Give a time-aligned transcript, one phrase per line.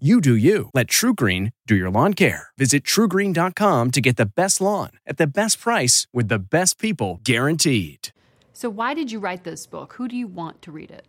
[0.00, 0.70] You do you.
[0.74, 2.48] Let TruGreen do your lawn care.
[2.58, 7.20] Visit trugreen.com to get the best lawn at the best price with the best people
[7.22, 8.08] guaranteed.
[8.52, 9.92] So, why did you write this book?
[9.92, 11.06] Who do you want to read it?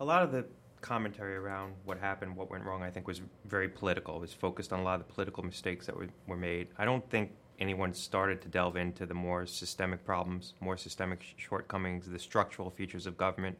[0.00, 0.46] A lot of the
[0.80, 4.16] commentary around what happened, what went wrong, I think was very political.
[4.16, 6.68] It was focused on a lot of the political mistakes that were, were made.
[6.78, 12.08] I don't think anyone started to delve into the more systemic problems, more systemic shortcomings,
[12.08, 13.58] the structural features of government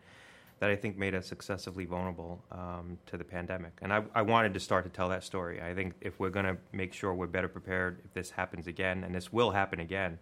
[0.59, 3.73] that I think made us excessively vulnerable um, to the pandemic.
[3.83, 5.61] And I, I, wanted to start to tell that story.
[5.61, 9.05] I think if we're going to make sure we're better prepared if this happens again,
[9.05, 10.19] and this will happen again,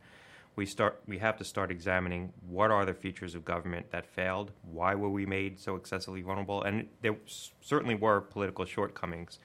[0.57, 4.53] we start we have to start examining what are the features of government that failed,
[4.63, 7.17] why were we made so excessively vulnerable, and there
[7.61, 9.39] certainly were political shortcomings.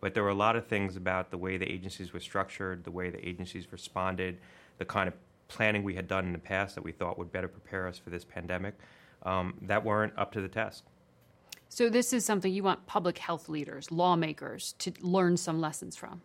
[0.00, 2.90] But there were a lot of things about the way the agencies were structured, the
[2.90, 4.38] way the agencies responded,
[4.78, 5.14] the kind of
[5.48, 8.08] planning we had done in the past that we thought would better prepare us for
[8.08, 8.74] this pandemic
[9.22, 10.84] um, that weren't up to the task.
[11.68, 16.22] So, this is something you want public health leaders, lawmakers to learn some lessons from.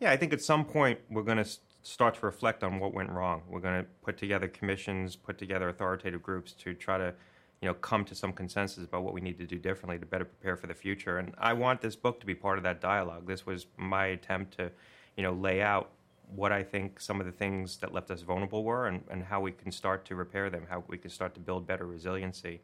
[0.00, 1.48] Yeah, I think at some point we're going to
[1.82, 3.42] start to reflect on what went wrong.
[3.48, 7.14] We're going to put together commissions, put together authoritative groups to try to,
[7.60, 10.24] you know, come to some consensus about what we need to do differently to better
[10.24, 11.18] prepare for the future.
[11.18, 13.26] And I want this book to be part of that dialogue.
[13.26, 14.70] This was my attempt to,
[15.16, 15.90] you know, lay out
[16.34, 19.40] what I think some of the things that left us vulnerable were and, and how
[19.40, 22.60] we can start to repair them, how we can start to build better resiliency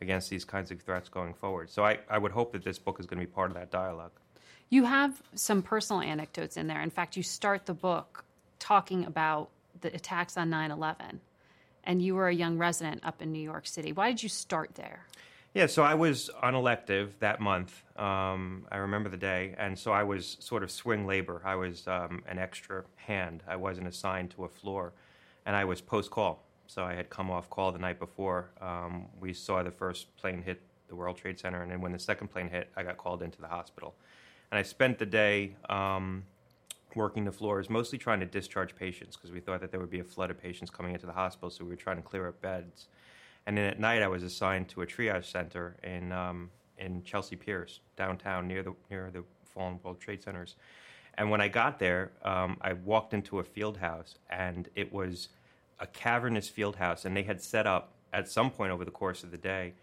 [0.00, 1.70] against these kinds of threats going forward.
[1.70, 3.70] So I, I would hope that this book is going to be part of that
[3.70, 4.12] dialogue.
[4.70, 6.80] You have some personal anecdotes in there.
[6.80, 8.24] In fact, you start the book
[8.58, 9.50] talking about
[9.80, 11.20] the attacks on 9 11,
[11.84, 13.92] and you were a young resident up in New York City.
[13.92, 15.06] Why did you start there?
[15.54, 17.84] Yeah, so I was on elective that month.
[17.96, 21.40] Um, I remember the day, and so I was sort of swing labor.
[21.44, 23.44] I was um, an extra hand.
[23.46, 24.94] I wasn't assigned to a floor,
[25.46, 26.42] and I was post call.
[26.66, 28.50] So I had come off call the night before.
[28.60, 32.00] Um, we saw the first plane hit the World Trade Center, and then when the
[32.00, 33.94] second plane hit, I got called into the hospital.
[34.50, 36.24] And I spent the day um,
[36.96, 40.00] working the floors, mostly trying to discharge patients because we thought that there would be
[40.00, 42.42] a flood of patients coming into the hospital, so we were trying to clear up
[42.42, 42.88] beds.
[43.46, 47.36] And then at night, I was assigned to a triage center in um, in Chelsea
[47.36, 50.56] Piers, downtown near the near the fallen World Trade Centers.
[51.16, 55.28] And when I got there, um, I walked into a field house, and it was
[55.78, 59.22] a cavernous field house, and they had set up at some point over the course
[59.22, 59.74] of the day,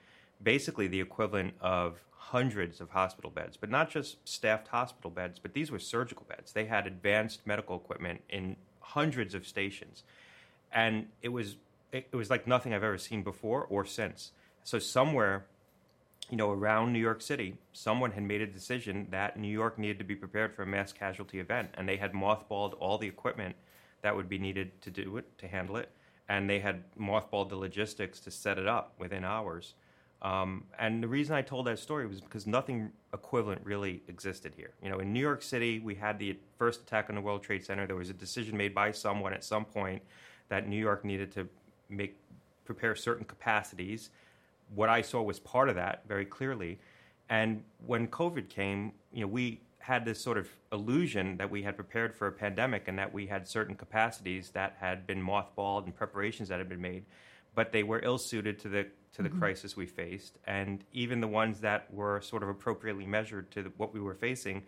[0.44, 5.53] basically the equivalent of hundreds of hospital beds, but not just staffed hospital beds, but
[5.53, 6.51] these were surgical beds.
[6.51, 10.03] They had advanced medical equipment in hundreds of stations,
[10.71, 11.55] and it was
[11.91, 14.31] it, was like nothing I've ever seen before or since.
[14.63, 15.46] So somewhere,
[16.29, 20.00] you know, around New York City, someone had made a decision that New York needed
[20.00, 23.56] to be prepared for a mass casualty event, and they had mothballed all the equipment
[24.01, 25.90] that would be needed to do it, to handle it,
[26.30, 29.74] and they had mothballed the logistics to set it up within hours.
[30.22, 34.72] Um, and the reason I told that story was because nothing equivalent really existed here.
[34.84, 37.66] You know, in New York City, we had the first attack on the World Trade
[37.66, 37.88] Center.
[37.88, 40.03] There was a decision made by someone at some point
[40.50, 41.47] that New York needed to
[41.91, 42.18] make
[42.66, 44.09] prepare certain capacities.
[44.74, 46.79] What I saw was part of that very clearly.
[47.29, 51.75] And when COVID came, you know, we had this sort of illusion that we had
[51.75, 55.96] prepared for a pandemic and that we had certain capacities that had been mothballed and
[55.96, 57.03] preparations that had been made,
[57.56, 59.40] but they were ill suited to the to the mm-hmm.
[59.40, 60.38] crisis we faced.
[60.47, 64.13] And even the ones that were sort of appropriately measured to the, what we were
[64.13, 64.63] facing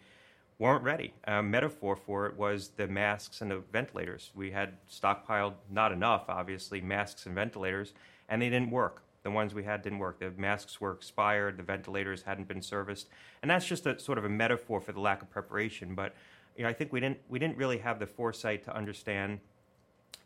[0.63, 1.13] weren't ready.
[1.25, 4.31] A metaphor for it was the masks and the ventilators.
[4.34, 7.94] We had stockpiled, not enough, obviously, masks and ventilators,
[8.29, 9.04] and they didn't work.
[9.24, 10.19] The ones we had didn't work.
[10.19, 13.10] The masks were expired, the ventilators hadn't been serviced.
[13.42, 15.95] And that's just a sort of a metaphor for the lack of preparation.
[15.95, 16.15] But
[16.56, 19.42] you know, I think we didn't, we didn't really have the foresight to understand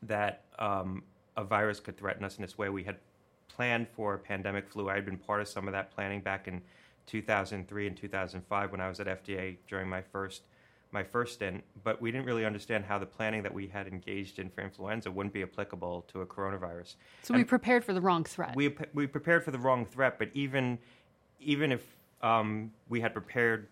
[0.04, 1.02] that um,
[1.36, 2.70] a virus could threaten us in this way.
[2.70, 2.98] We had
[3.48, 4.88] planned for a pandemic flu.
[4.88, 6.62] I had been part of some of that planning back in
[7.08, 10.44] 2003 and 2005 when I was at FDA during my first
[10.92, 14.40] my first stint, but we didn't really understand how the planning that we had engaged
[14.40, 16.96] in for influenza wouldn't be applicable to a coronavirus.
[17.24, 18.56] So and we prepared for the wrong threat.
[18.56, 20.78] We we prepared for the wrong threat, but even
[21.40, 21.86] even if
[22.22, 23.68] um, we had prepared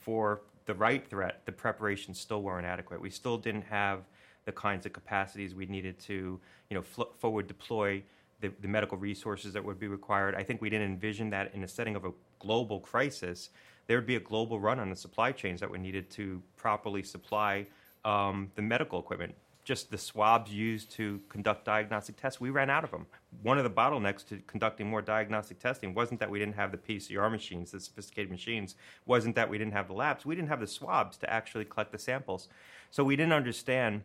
[0.00, 3.00] for the right threat, the preparations still weren't adequate.
[3.00, 4.04] We still didn't have
[4.44, 6.40] the kinds of capacities we needed to,
[6.70, 8.02] you know, fl- forward deploy
[8.40, 10.34] the, the medical resources that would be required.
[10.34, 13.50] I think we didn't envision that in the setting of a global crisis,
[13.86, 17.02] there would be a global run on the supply chains that were needed to properly
[17.02, 17.66] supply
[18.04, 19.34] um, the medical equipment.
[19.62, 23.06] Just the swabs used to conduct diagnostic tests, we ran out of them.
[23.42, 26.78] One of the bottlenecks to conducting more diagnostic testing wasn't that we didn't have the
[26.78, 28.74] PCR machines, the sophisticated machines,
[29.06, 31.92] wasn't that we didn't have the labs, we didn't have the swabs to actually collect
[31.92, 32.48] the samples.
[32.90, 34.02] So we didn't understand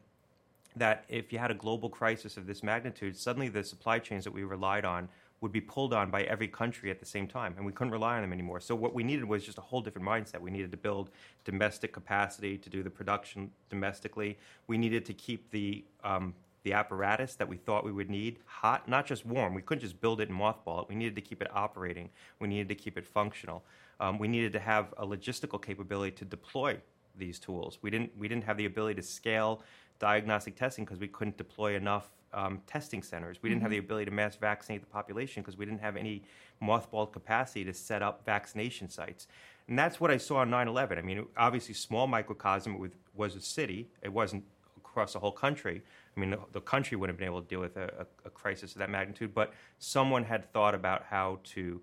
[0.75, 4.31] that if you had a global crisis of this magnitude, suddenly the supply chains that
[4.31, 5.09] we relied on
[5.41, 8.15] would be pulled on by every country at the same time, and we couldn't rely
[8.15, 8.59] on them anymore.
[8.59, 10.39] So what we needed was just a whole different mindset.
[10.39, 11.09] We needed to build
[11.43, 14.37] domestic capacity to do the production domestically.
[14.67, 16.33] We needed to keep the um,
[16.63, 19.53] the apparatus that we thought we would need hot, not just warm.
[19.53, 20.89] We couldn't just build it and mothball it.
[20.89, 22.09] We needed to keep it operating.
[22.39, 23.63] We needed to keep it functional.
[23.99, 26.79] Um, we needed to have a logistical capability to deploy
[27.17, 27.77] these tools.
[27.81, 29.61] We didn't we didn't have the ability to scale
[29.99, 33.37] diagnostic testing because we couldn't deploy enough um, testing centers.
[33.41, 33.85] We didn't have the Mm-hmm.
[33.85, 36.23] ability to mass vaccinate the population because we didn't have any
[36.61, 39.27] mothballed capacity to set up vaccination sites.
[39.67, 40.97] And that's what I saw on 9 11.
[40.97, 44.43] I mean, obviously, small microcosm with, was a city, it wasn't
[44.77, 45.81] across the whole country.
[46.15, 48.29] I mean, the, the country wouldn't have been able to deal with a, a, a
[48.29, 51.81] crisis of that magnitude, but someone had thought about how to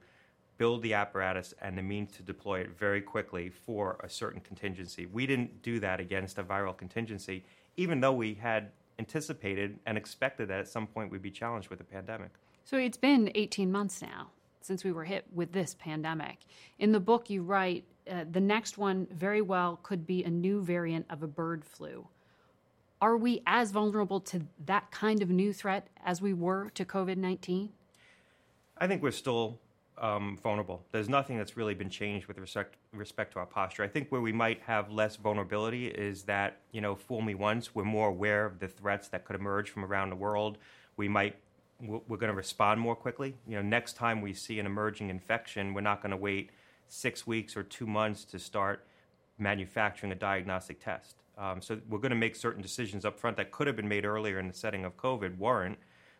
[0.59, 5.07] build the apparatus and the means to deploy it very quickly for a certain contingency.
[5.07, 7.45] We didn't do that against a viral contingency,
[7.77, 11.81] even though we had anticipated and expected that at some point we'd be challenged with
[11.81, 12.31] a pandemic.
[12.65, 14.31] So it's been 18 months now
[14.61, 16.39] since we were hit with this pandemic.
[16.79, 20.63] In the book, you write uh, the next one very well could be a new
[20.63, 22.07] variant of a bird flu.
[23.01, 27.17] Are we as vulnerable to that kind of new threat as we were to COVID
[27.17, 27.71] 19?
[28.79, 29.59] I think we're still
[30.03, 30.85] um, vulnerable.
[30.91, 33.85] There's nothing that's really been changed with respect respect to our posture.
[33.85, 37.75] I think where we might have less vulnerability is that you know, fool me once,
[37.75, 40.59] we're more aware of the threats that could emerge from around the world.
[40.97, 41.37] We might
[41.81, 43.35] we're going to respond more quickly.
[43.47, 46.51] You know, next time we see an emerging infection, we're not going to wait
[46.87, 48.87] six weeks or two months to start
[49.39, 51.17] manufacturing a diagnostic test.
[51.37, 54.05] Um, so we're going to make certain decisions up front that could have been made
[54.05, 55.79] earlier in the setting of COVID weren't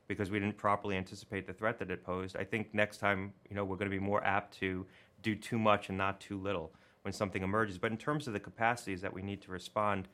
[0.09, 2.37] because we didn't properly anticipate the threat that it posed.
[2.37, 4.87] I think next time, you know, we're going to be more apt to
[5.23, 6.73] do too much and not too little
[7.03, 7.79] when something emerges.
[7.79, 10.09] But in terms of the capacities that we need to respond,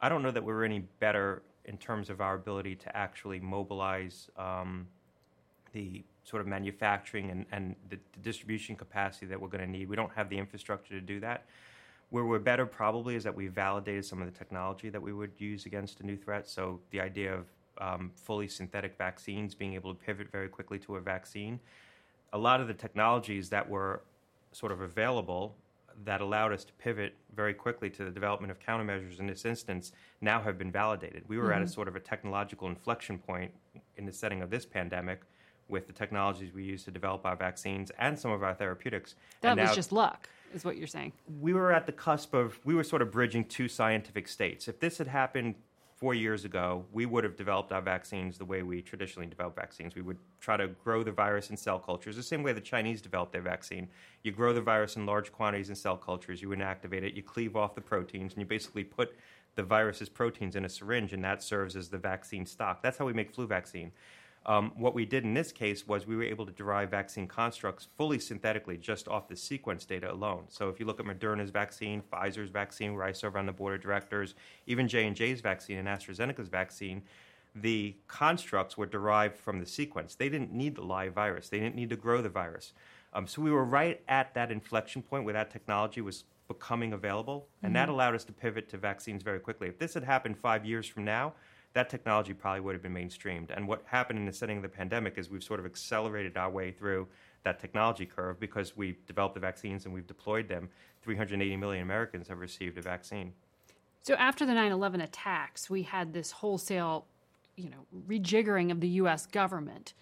[0.00, 4.30] I don't know that we're any better in terms of our ability to actually mobilize
[4.36, 4.86] um,
[5.72, 9.88] the sort of manufacturing and, and the, the distribution capacity that we're going to need.
[9.88, 11.46] We don't have the infrastructure to do that.
[12.10, 15.32] Where we're better probably is that we validated some of the technology that we would
[15.38, 16.48] use against a new threat.
[16.48, 17.46] So the idea of
[17.80, 21.60] um, fully synthetic vaccines, being able to pivot very quickly to a vaccine.
[22.32, 24.02] A lot of the technologies that were
[24.52, 25.56] sort of available
[26.04, 29.92] that allowed us to pivot very quickly to the development of countermeasures in this instance
[30.20, 31.22] now have been validated.
[31.26, 33.50] We were at a sort of a technological inflection point
[33.96, 35.22] in the setting of this pandemic
[35.68, 39.14] with the technologies we use to develop our vaccines and some of our therapeutics.
[39.40, 41.12] That And was now- just luck, is what you're saying.
[41.40, 44.68] we were at the cusp of we were sort of bridging two scientific states.
[44.68, 45.54] If this had happened
[46.06, 49.96] four years ago, we would have developed our vaccines the way we traditionally develop vaccines.
[49.96, 53.02] We would try to grow the virus in cell cultures, the same way the Chinese
[53.02, 53.88] developed their vaccine.
[54.22, 57.56] You grow the virus in large quantities in cell cultures, you inactivate it, you cleave
[57.56, 59.16] off the proteins, and you basically put
[59.56, 62.82] the virus's proteins in a syringe, and that serves as the vaccine stock.
[62.82, 63.90] That's how we make flu vaccine.
[64.46, 67.88] Um, what we did in this case was we were able to derive vaccine constructs
[67.98, 70.44] fully synthetically just off the sequence data alone.
[70.48, 73.74] So if you look at Moderna's vaccine, Pfizer's vaccine, where I serve on the board
[73.74, 74.36] of directors,
[74.68, 77.02] even J and J's vaccine and AstraZeneca's vaccine,
[77.56, 80.14] the constructs were derived from the sequence.
[80.14, 81.48] They didn't need the live virus.
[81.48, 82.72] They didn't need to grow the virus.
[83.14, 87.48] Um, so we were right at that inflection point where that technology was becoming available,
[87.64, 89.66] and that allowed us to pivot to vaccines very quickly.
[89.66, 91.32] If this had happened five years from now,
[91.76, 93.54] that technology probably would have been mainstreamed.
[93.54, 96.48] And what happened in the setting of the pandemic is we've sort of accelerated our
[96.48, 97.06] way through
[97.42, 100.70] that technology curve because we've developed the vaccines and we've deployed them.
[101.02, 103.34] 380 million Americans have received a vaccine.
[104.00, 107.04] So after the 9/11 attacks, we had this wholesale,
[107.56, 109.26] you know, rejiggering of the U.S.
[109.26, 109.92] government,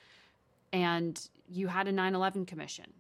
[0.72, 2.92] and you had a 9/11 commission.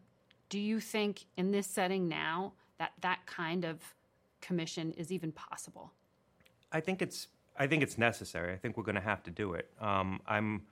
[0.48, 3.94] Do you think in this setting now that that kind of
[4.40, 5.92] commission is even possible?
[6.72, 8.52] I think it's I think it's necessary.
[8.52, 9.70] I think we're going to have to do it.
[9.80, 10.62] Um, I'm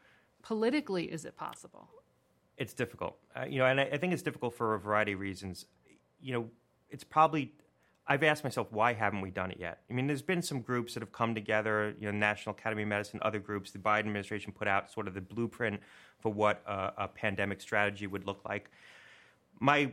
[0.42, 1.88] Politically, is it possible?
[2.56, 3.16] it's difficult.
[3.34, 5.66] Uh, you know, and I, I think it's difficult for a variety of reasons.
[6.20, 6.50] You know,
[6.90, 7.52] it's probably
[8.06, 9.80] I've asked myself why haven't we done it yet?
[9.88, 11.94] I mean, there's been some groups that have come together.
[11.98, 13.70] You know, National Academy of Medicine, other groups.
[13.70, 15.80] The Biden administration put out sort of the blueprint
[16.20, 18.70] for what a, a pandemic strategy would look like.
[19.60, 19.92] My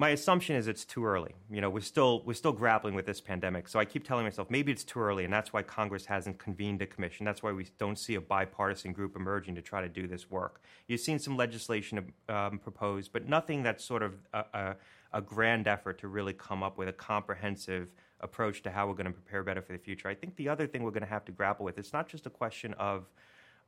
[0.00, 1.34] my assumption is it's too early.
[1.50, 3.68] You know, we're still we're still grappling with this pandemic.
[3.68, 6.80] So I keep telling myself maybe it's too early, and that's why Congress hasn't convened
[6.80, 7.26] a commission.
[7.26, 10.62] That's why we don't see a bipartisan group emerging to try to do this work.
[10.88, 14.76] You've seen some legislation um, proposed, but nothing that's sort of a, a,
[15.12, 17.88] a grand effort to really come up with a comprehensive
[18.20, 20.08] approach to how we're going to prepare better for the future.
[20.08, 22.24] I think the other thing we're going to have to grapple with it's not just
[22.24, 23.04] a question of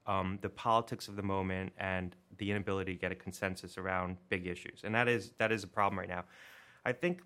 [0.06, 4.46] um, the politics of the moment and the inability to get a consensus around big
[4.46, 6.24] issues, and that is that is a problem right now.
[6.84, 7.22] I think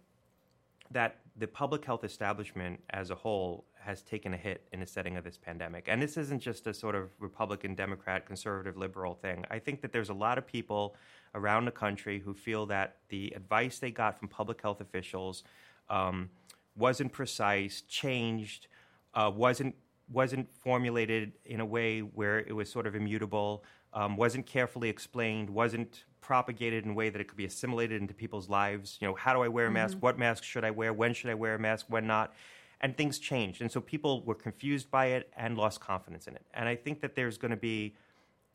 [0.91, 5.17] that the public health establishment as a whole has taken a hit in the setting
[5.17, 5.87] of this pandemic.
[5.89, 9.45] And this isn't just a sort of Republican, Democrat, conservative, liberal thing.
[9.51, 10.97] I think that there's a lot of people
[11.35, 15.45] around the country who feel that the advice they got from public health officials
[15.89, 16.31] um,
[16.77, 18.67] wasn't precise, changed,
[19.15, 19.75] uh, wasn't
[20.13, 25.51] wasn't formulated in a way where it was sort of immutable, um, wasn't carefully explained,
[25.51, 28.99] wasn't propagated in a way that it could be assimilated into people's lives.
[29.01, 29.97] You know, how do I wear a mask?
[29.97, 30.07] Mm-hmm.
[30.07, 30.93] What mask should I wear?
[30.93, 31.87] When should I wear a mask?
[31.89, 32.35] When not?
[32.81, 33.63] And things changed.
[33.63, 36.45] And so people were confused by it and lost confidence in it.
[36.53, 37.95] And I think that there's going to be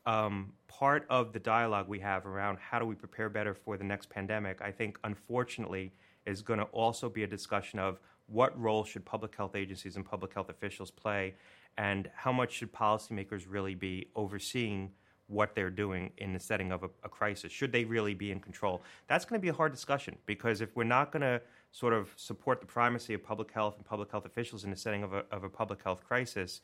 [0.05, 3.84] um, part of the dialogue we have around how do we prepare better for the
[3.84, 5.91] next pandemic, I think, unfortunately,
[6.25, 8.00] is going to also be a discussion of
[8.31, 11.35] what role should public health agencies and public health officials play,
[11.77, 14.91] and how much should policymakers really be overseeing
[15.27, 17.51] what they're doing in the setting of a, a crisis?
[17.51, 18.83] Should they really be in control?
[19.07, 22.13] That's going to be a hard discussion because if we're not going to sort of
[22.17, 25.23] support the primacy of public health and public health officials in the setting of a,
[25.31, 26.61] of a public health crisis,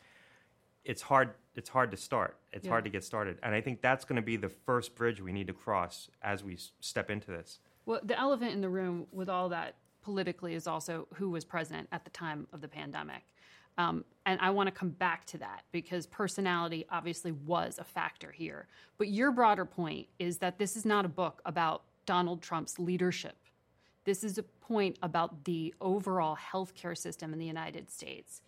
[0.84, 1.32] it's hard.
[1.56, 2.38] It's hard to start.
[2.54, 2.72] It's yeah.
[2.72, 5.34] hard to get started, and I think that's going to be the first bridge we
[5.34, 7.60] need to cross as we step into this.
[7.86, 9.76] Well, the elephant in the room with all that
[10.08, 13.24] politically is also who was president at the time of the pandemic.
[13.78, 18.32] Um, and I want to come back to that because personality obviously was a factor
[18.32, 18.68] here.
[18.98, 23.36] But your broader point is that this is not a book about Donald Trump's leadership.
[24.06, 28.42] This is a point about the overall healthcare system in the United States.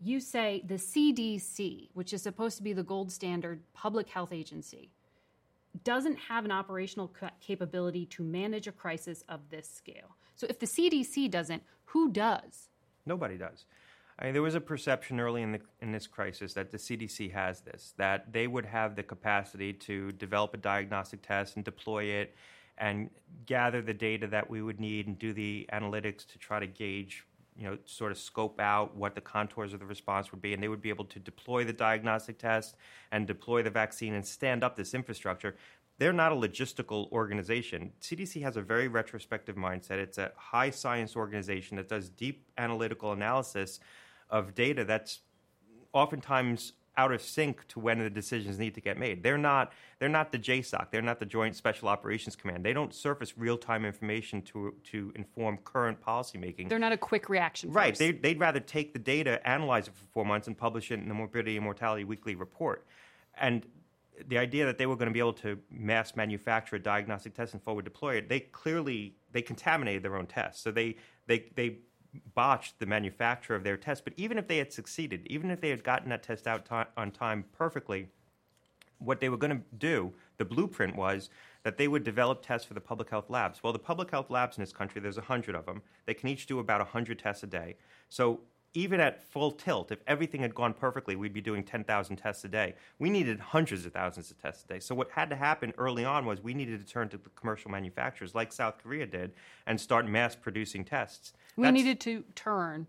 [0.00, 4.88] You say the CDC, which is supposed to be the gold standard public health agency,
[5.84, 7.12] doesn't have an operational
[7.42, 10.16] capability to manage a crisis of this scale.
[10.36, 12.68] So if the CDC doesn't, who does?
[13.06, 13.64] Nobody does.
[14.18, 17.32] I mean, there was a perception early in, the, in this crisis that the CDC
[17.32, 22.04] has this, that they would have the capacity to develop a diagnostic test and deploy
[22.04, 22.34] it
[22.78, 23.10] and
[23.46, 27.26] gather the data that we would need and do the analytics to try to gauge,
[27.58, 30.54] you know, sort of scope out what the contours of the response would be.
[30.54, 32.76] And they would be able to deploy the diagnostic test
[33.12, 35.56] and deploy the vaccine and stand up this infrastructure
[35.98, 37.92] they're not a logistical organization.
[38.00, 39.92] CDC has a very retrospective mindset.
[39.92, 43.80] It's a high science organization that does deep analytical analysis
[44.28, 45.20] of data that's
[45.92, 49.22] oftentimes out of sync to when the decisions need to get made.
[49.22, 50.90] They're not they're not the JSOC.
[50.90, 52.64] They're not the Joint Special Operations Command.
[52.64, 56.68] They don't surface real time information to to inform current policymaking.
[56.68, 57.72] They're not a quick reaction.
[57.72, 57.94] Right.
[57.94, 61.08] They, they'd rather take the data, analyze it for four months, and publish it in
[61.08, 62.86] the Morbidity and Mortality Weekly Report.
[63.38, 63.66] And
[64.28, 67.52] the idea that they were going to be able to mass manufacture a diagnostic test
[67.54, 70.62] and forward deploy it, they clearly they contaminated their own tests.
[70.62, 70.96] So they
[71.26, 71.78] they they
[72.34, 74.04] botched the manufacture of their test.
[74.04, 77.10] But even if they had succeeded, even if they had gotten that test out on
[77.10, 78.08] time perfectly,
[78.98, 81.28] what they were going to do, the blueprint was
[81.62, 83.62] that they would develop tests for the public health labs.
[83.62, 85.82] Well, the public health labs in this country, there's 100 of them.
[86.06, 87.76] They can each do about 100 tests a day.
[88.08, 88.40] So
[88.76, 92.48] even at full tilt, if everything had gone perfectly, we'd be doing 10,000 tests a
[92.48, 92.74] day.
[92.98, 94.80] We needed hundreds of thousands of tests a day.
[94.80, 97.70] So, what had to happen early on was we needed to turn to the commercial
[97.70, 99.32] manufacturers, like South Korea did,
[99.66, 101.32] and start mass producing tests.
[101.56, 102.86] We That's, needed to turn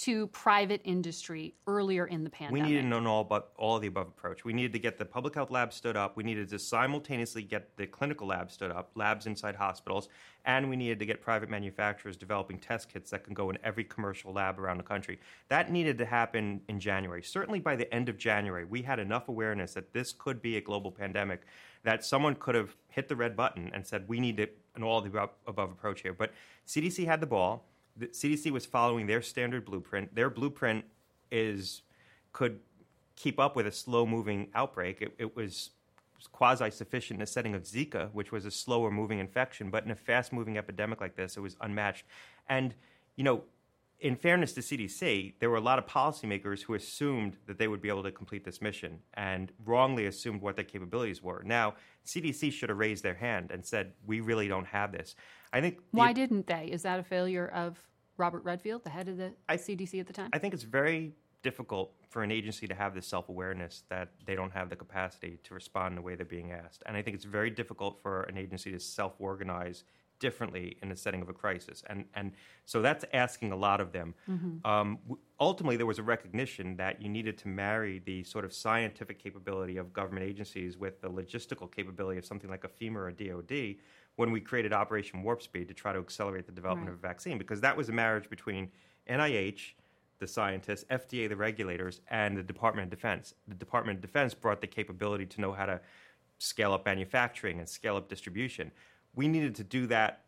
[0.00, 2.62] to private industry earlier in the pandemic.
[2.62, 4.46] We needed an all, but all of the above approach.
[4.46, 6.16] We needed to get the public health lab stood up.
[6.16, 10.08] We needed to simultaneously get the clinical lab stood up, labs inside hospitals,
[10.46, 13.84] and we needed to get private manufacturers developing test kits that can go in every
[13.84, 15.20] commercial lab around the country.
[15.48, 17.22] That needed to happen in January.
[17.22, 20.62] Certainly by the end of January, we had enough awareness that this could be a
[20.62, 21.42] global pandemic
[21.82, 25.12] that someone could have hit the red button and said, we need an all of
[25.12, 26.14] the above approach here.
[26.14, 26.32] But
[26.66, 27.66] CDC had the ball
[28.00, 30.14] the CDC was following their standard blueprint.
[30.14, 30.84] Their blueprint
[31.30, 31.82] is
[32.32, 32.60] could
[33.14, 35.02] keep up with a slow moving outbreak.
[35.02, 35.70] It, it was
[36.32, 39.90] quasi sufficient in the setting of Zika, which was a slower moving infection, but in
[39.90, 42.04] a fast moving epidemic like this, it was unmatched.
[42.48, 42.74] And,
[43.16, 43.42] you know,
[44.00, 47.82] in fairness to CDC, there were a lot of policymakers who assumed that they would
[47.82, 51.42] be able to complete this mission and wrongly assumed what their capabilities were.
[51.44, 51.74] Now,
[52.06, 55.16] CDC should have raised their hand and said, "We really don't have this."
[55.52, 55.80] I think.
[55.90, 56.70] Why the, didn't they?
[56.72, 57.78] Is that a failure of
[58.20, 60.30] Robert Redfield, the head of the I, CDC at the time?
[60.32, 64.34] I think it's very difficult for an agency to have this self awareness that they
[64.34, 66.82] don't have the capacity to respond in the way they're being asked.
[66.86, 69.84] And I think it's very difficult for an agency to self organize
[70.18, 71.82] differently in the setting of a crisis.
[71.88, 72.32] And, and
[72.66, 74.14] so that's asking a lot of them.
[74.28, 74.70] Mm-hmm.
[74.70, 74.98] Um,
[75.40, 79.78] ultimately, there was a recognition that you needed to marry the sort of scientific capability
[79.78, 83.76] of government agencies with the logistical capability of something like a FEMA or a DoD
[84.16, 86.94] when we created Operation Warp Speed to try to accelerate the development right.
[86.94, 88.70] of a vaccine, because that was a marriage between
[89.08, 89.72] NIH,
[90.18, 93.34] the scientists, FDA, the regulators, and the Department of Defense.
[93.48, 95.80] The Department of Defense brought the capability to know how to
[96.38, 98.70] scale up manufacturing and scale up distribution.
[99.14, 100.24] We needed to do that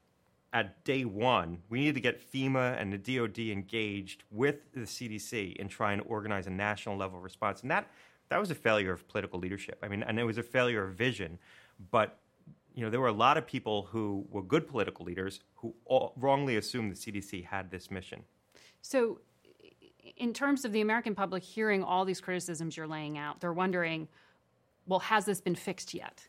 [0.53, 1.59] at day one.
[1.69, 6.05] We needed to get FEMA and the DoD engaged with the CDC in trying to
[6.05, 7.62] organize a national level response.
[7.62, 7.89] And that,
[8.29, 9.79] that was a failure of political leadership.
[9.83, 11.39] I mean, and it was a failure of vision.
[11.91, 12.19] But
[12.75, 16.12] you know, there were a lot of people who were good political leaders who all,
[16.17, 18.23] wrongly assumed the CDC had this mission.
[18.81, 19.21] So,
[20.17, 24.09] in terms of the American public hearing all these criticisms you're laying out, they're wondering,
[24.87, 26.26] well, has this been fixed yet?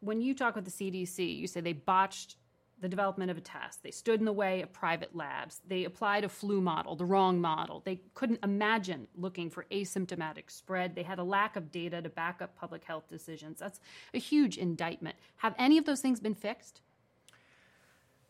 [0.00, 2.36] When you talk with the CDC, you say they botched
[2.80, 3.82] the development of a test.
[3.82, 5.60] They stood in the way of private labs.
[5.66, 7.82] They applied a flu model, the wrong model.
[7.84, 10.94] They couldn't imagine looking for asymptomatic spread.
[10.94, 13.58] They had a lack of data to back up public health decisions.
[13.58, 13.80] That's
[14.14, 15.16] a huge indictment.
[15.36, 16.80] Have any of those things been fixed?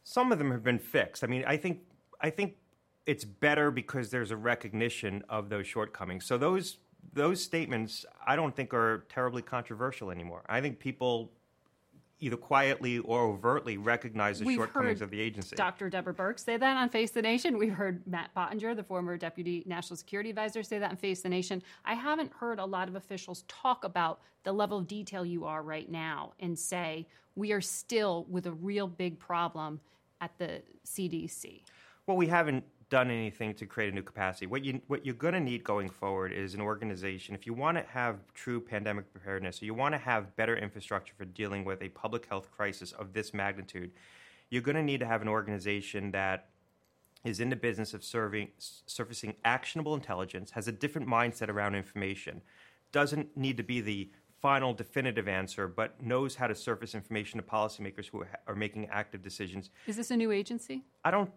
[0.02, 1.22] Some of them have been fixed.
[1.22, 1.80] I mean, I think
[2.20, 2.56] I think
[3.06, 6.26] it's better because there's a recognition of those shortcomings.
[6.26, 6.78] So those
[7.12, 10.42] those statements I don't think are terribly controversial anymore.
[10.48, 11.32] I think people
[12.20, 15.56] either quietly or overtly recognize the We've shortcomings of the agency.
[15.56, 15.88] Dr.
[15.88, 17.58] Deborah Birx say that on Face the Nation.
[17.58, 21.28] We've heard Matt Pottinger, the former deputy national security advisor, say that on Face the
[21.28, 21.62] Nation.
[21.84, 25.62] I haven't heard a lot of officials talk about the level of detail you are
[25.62, 29.80] right now and say we are still with a real big problem
[30.20, 31.62] at the CDC.
[32.06, 34.46] Well, we haven't done anything to create a new capacity.
[34.46, 37.34] What you what you're going to need going forward is an organization.
[37.34, 41.14] If you want to have true pandemic preparedness, or you want to have better infrastructure
[41.16, 43.92] for dealing with a public health crisis of this magnitude,
[44.50, 46.48] you're going to need to have an organization that
[47.24, 52.42] is in the business of serving surfacing actionable intelligence, has a different mindset around information,
[52.92, 57.46] doesn't need to be the final definitive answer, but knows how to surface information to
[57.46, 59.70] policymakers who are making active decisions.
[59.86, 60.82] Is this a new agency?
[61.04, 61.30] I don't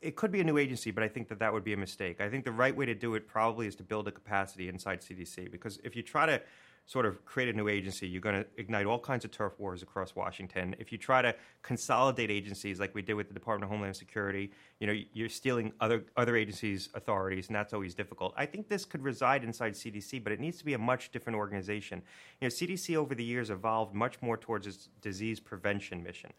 [0.00, 2.20] it could be a new agency, but I think that that would be a mistake.
[2.20, 5.00] I think the right way to do it probably is to build a capacity inside
[5.00, 6.40] CDC because if you try to
[6.86, 9.82] sort of create a new agency, you're going to ignite all kinds of turf wars
[9.82, 10.74] across Washington.
[10.78, 14.50] If you try to consolidate agencies like we did with the Department of Homeland Security,
[14.80, 18.32] you know, you're stealing other other agencies' authorities, and that's always difficult.
[18.38, 21.36] I think this could reside inside CDC, but it needs to be a much different
[21.36, 22.00] organization.
[22.40, 26.32] You know, CDC over the years evolved much more towards its disease prevention mission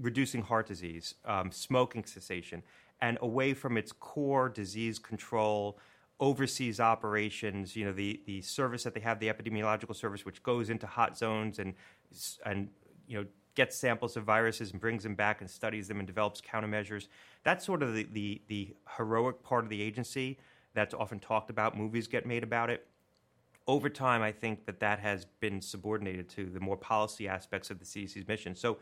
[0.00, 2.62] reducing heart disease, um, smoking cessation
[3.02, 5.78] and away from its core disease control,
[6.20, 10.70] overseas operations, you know, the, the service that they have, the epidemiological service, which goes
[10.70, 11.74] into hot zones and,
[12.46, 12.70] and,
[13.08, 16.40] you know, gets samples of viruses and brings them back and studies them and develops
[16.40, 17.08] countermeasures.
[17.42, 20.38] That's sort of the, the, the heroic part of the agency
[20.72, 21.76] that's often talked about.
[21.76, 22.86] Movies get made about it.
[23.66, 27.80] Over time, I think that that has been subordinated to the more policy aspects of
[27.80, 28.54] the CDC's mission.
[28.54, 28.78] So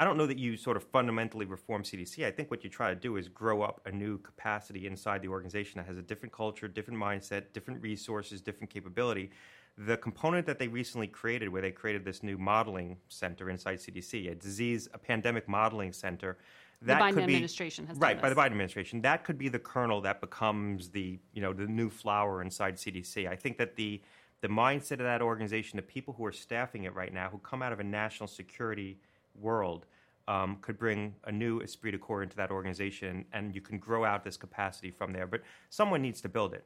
[0.00, 2.24] I don't know that you sort of fundamentally reform CDC.
[2.24, 5.28] I think what you try to do is grow up a new capacity inside the
[5.28, 9.30] organization that has a different culture, different mindset, different resources, different capability.
[9.76, 14.30] The component that they recently created, where they created this new modeling center inside CDC,
[14.30, 16.38] a disease, a pandemic modeling center,
[16.82, 19.00] that the Biden administration be, has right by the Biden administration.
[19.02, 23.28] That could be the kernel that becomes the you know the new flower inside CDC.
[23.28, 24.00] I think that the
[24.42, 27.62] the mindset of that organization, the people who are staffing it right now, who come
[27.62, 29.00] out of a national security
[29.40, 29.86] world
[30.28, 34.04] um, could bring a new esprit de corps into that organization, and you can grow
[34.04, 35.26] out this capacity from there.
[35.26, 36.64] But someone needs to build it.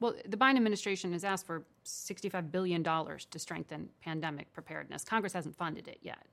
[0.00, 5.04] Well, the Biden administration has asked for $65 billion to strengthen pandemic preparedness.
[5.04, 6.26] Congress hasn't funded it yet.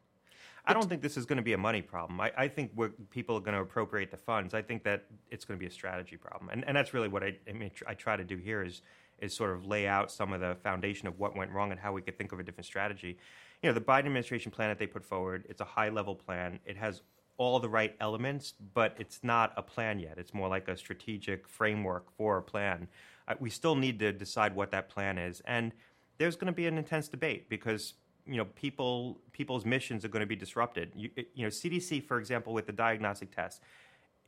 [0.66, 2.20] I don't think this is going to be a money problem.
[2.22, 2.72] I, I think
[3.10, 4.54] people are going to appropriate the funds.
[4.54, 7.22] I think that it's going to be a strategy problem, and, and that's really what
[7.22, 8.82] I, I, mean, I try to do here is
[9.20, 11.94] is sort of lay out some of the foundation of what went wrong and how
[11.94, 13.18] we could think of a different strategy
[13.64, 16.60] you know, the Biden administration plan that they put forward, it's a high level plan.
[16.66, 17.02] It has
[17.38, 20.18] all the right elements, but it's not a plan yet.
[20.18, 22.90] It's more like a strategic framework for a plan.
[23.28, 25.72] Uh, we still need to decide what that plan is, and
[26.18, 27.94] there's going to be an intense debate because
[28.28, 30.92] you know people people's missions are going to be disrupted.
[30.94, 33.62] You, you know, CDC, for example, with the diagnostic test.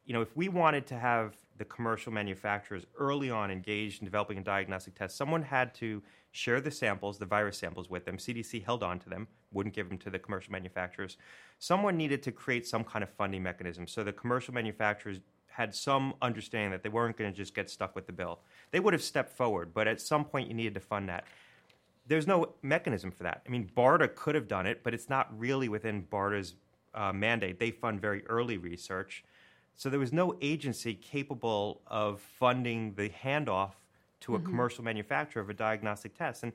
[0.05, 4.37] You know, if we wanted to have the commercial manufacturers early on engaged in developing
[4.37, 8.17] a diagnostic test, someone had to share the samples, the virus samples with them.
[8.17, 11.17] CDC held on to them, wouldn't give them to the commercial manufacturers.
[11.59, 16.13] Someone needed to create some kind of funding mechanism so the commercial manufacturers had some
[16.21, 18.39] understanding that they weren't going to just get stuck with the bill.
[18.71, 21.23] They would have stepped forward, but at some point you needed to fund that.
[22.07, 23.41] There's no mechanism for that.
[23.47, 26.55] I mean, BARDA could have done it, but it's not really within BARDA's
[26.93, 27.59] uh, mandate.
[27.59, 29.23] They fund very early research.
[29.75, 33.71] So there was no agency capable of funding the handoff
[34.21, 34.47] to a mm-hmm.
[34.47, 36.43] commercial manufacturer of a diagnostic test.
[36.43, 36.53] And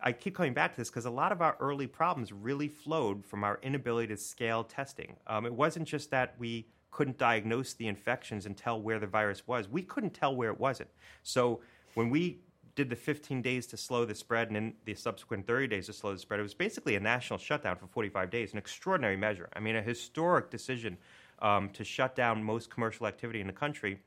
[0.00, 3.26] I keep coming back to this because a lot of our early problems really flowed
[3.26, 5.16] from our inability to scale testing.
[5.26, 9.46] Um, it wasn't just that we couldn't diagnose the infections and tell where the virus
[9.46, 10.90] was, we couldn't tell where it wasn't.
[11.22, 11.60] So
[11.94, 12.40] when we
[12.76, 15.92] did the 15 days to slow the spread and then the subsequent 30 days to
[15.92, 19.48] slow the spread, it was basically a national shutdown for 45 days, an extraordinary measure.
[19.54, 20.96] I mean, a historic decision
[21.40, 24.00] um, to shut down most commercial activity in the country.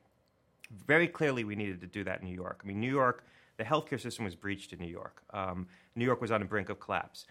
[0.86, 2.60] Very clearly, we needed to do that in New York.
[2.64, 3.24] I mean, New York,
[3.56, 5.22] the healthcare system was breached in New York.
[5.30, 7.26] Um, New York was on the brink of collapse.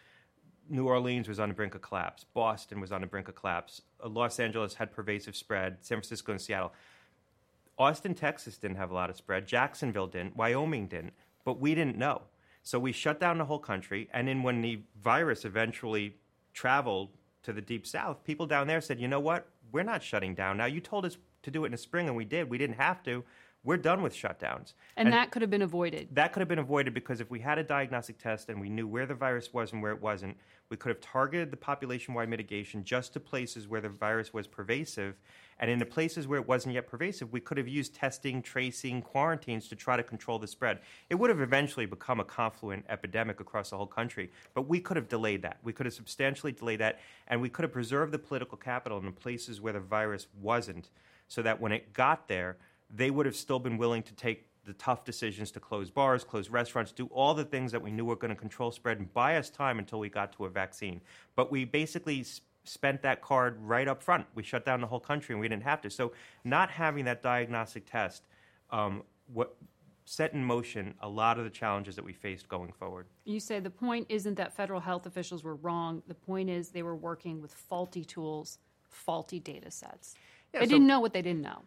[0.69, 2.25] New Orleans was on the brink of collapse.
[2.33, 3.81] Boston was on the brink of collapse.
[4.03, 5.77] Uh, Los Angeles had pervasive spread.
[5.81, 6.73] San Francisco and Seattle.
[7.77, 9.47] Austin, Texas didn't have a lot of spread.
[9.47, 10.37] Jacksonville didn't.
[10.37, 11.13] Wyoming didn't.
[11.43, 12.21] But we didn't know.
[12.61, 14.09] So we shut down the whole country.
[14.13, 16.15] And then when the virus eventually
[16.53, 17.09] traveled
[17.41, 19.47] to the deep south, people down there said, you know what?
[19.73, 20.65] We're not shutting down now.
[20.65, 22.49] You told us to do it in the spring, and we did.
[22.49, 23.25] We didn't have to
[23.63, 24.73] we're done with shutdowns.
[24.97, 26.10] And, and, that could have been avoided.
[26.12, 28.88] That could have been avoided because if we had a diagnostic test and we knew
[28.88, 30.36] where the virus was and where it wasn't,
[30.69, 34.47] we could have targeted the population wide mitigation just to places where the virus was
[34.47, 35.15] pervasive.
[35.60, 39.02] And in the places where it wasn't yet pervasive, we could have used testing, tracing,
[39.02, 40.80] quarantines to try to control the spread.
[41.10, 44.97] It would have eventually become a confluent epidemic across the whole country, but we could
[44.97, 45.60] have delayed that.
[45.63, 49.06] We could have substantially delayed that, and we could have preserved the political capital in
[49.06, 50.89] the places where the virus wasn't,
[51.28, 52.58] so that when it got there,
[52.93, 56.49] they would have still been willing to take the tough decisions to close bars, close
[56.49, 59.36] restaurants, do all the things that we knew were going to control spread and buy
[59.36, 61.01] us time until we got to a vaccine.
[61.36, 62.25] But we basically
[62.63, 64.25] spent that card right up front.
[64.36, 65.89] We shut down the whole country and we didn't have to.
[65.89, 66.13] So
[66.45, 68.23] not having that diagnostic test
[68.69, 69.03] um,
[69.34, 69.56] what
[70.06, 73.08] set in motion a lot of the challenges that we faced going forward.
[73.25, 76.03] You say the point isn't that federal health officials were wrong.
[76.08, 80.15] The point is they were working with faulty tools, faulty data sets.
[80.53, 81.63] Yeah, they so, didn't know what they didn't know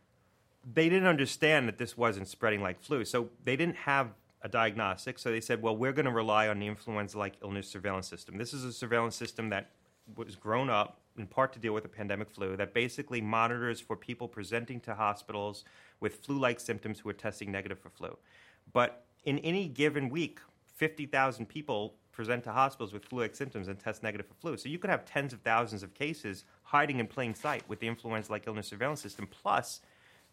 [0.73, 3.05] they didn't understand that this wasn't spreading like flu.
[3.05, 4.09] So they didn't have
[4.43, 5.19] a diagnostic.
[5.19, 8.37] So they said, well, we're going to rely on the influenza like illness surveillance system.
[8.37, 9.71] This is a surveillance system that
[10.17, 13.97] was grown up in part to deal with the pandemic flu that basically monitors for
[13.97, 15.65] people presenting to hospitals
[16.01, 18.17] with flu like symptoms who are testing negative for flu.
[18.73, 20.41] But in any given week,
[20.75, 24.57] 50,000 people present to hospitals with flu like symptoms and test negative for flu.
[24.57, 27.89] So you could have tens of thousands of cases hiding in plain sight with the
[27.89, 29.27] influenza like illness surveillance system.
[29.27, 29.81] Plus,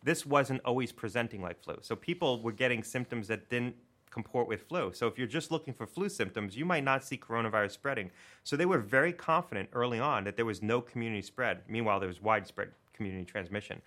[0.03, 1.77] this wasn't always presenting like flu.
[1.81, 3.75] So people were getting symptoms that didn't
[4.11, 4.91] comport with flu.
[4.93, 8.11] So if you're just looking for flu symptoms, you might not see coronavirus spreading.
[8.43, 11.61] So they were very confident early on that there was no community spread.
[11.67, 13.81] Meanwhile, there was widespread community transmission.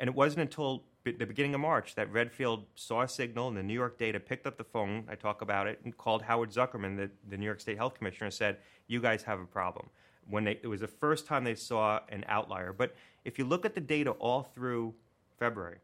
[0.00, 3.62] And it wasn't until the beginning of March that Redfield saw a signal and the
[3.62, 5.04] New York data picked up the phone.
[5.08, 8.26] I talk about it and called Howard Zuckerman, the, the New York State Health Commissioner,
[8.26, 9.88] and said, "You guys have a problem."
[10.28, 12.72] When they, it was the first time they saw an outlier.
[12.72, 14.94] But if you look at the data all through
[15.38, 15.78] February,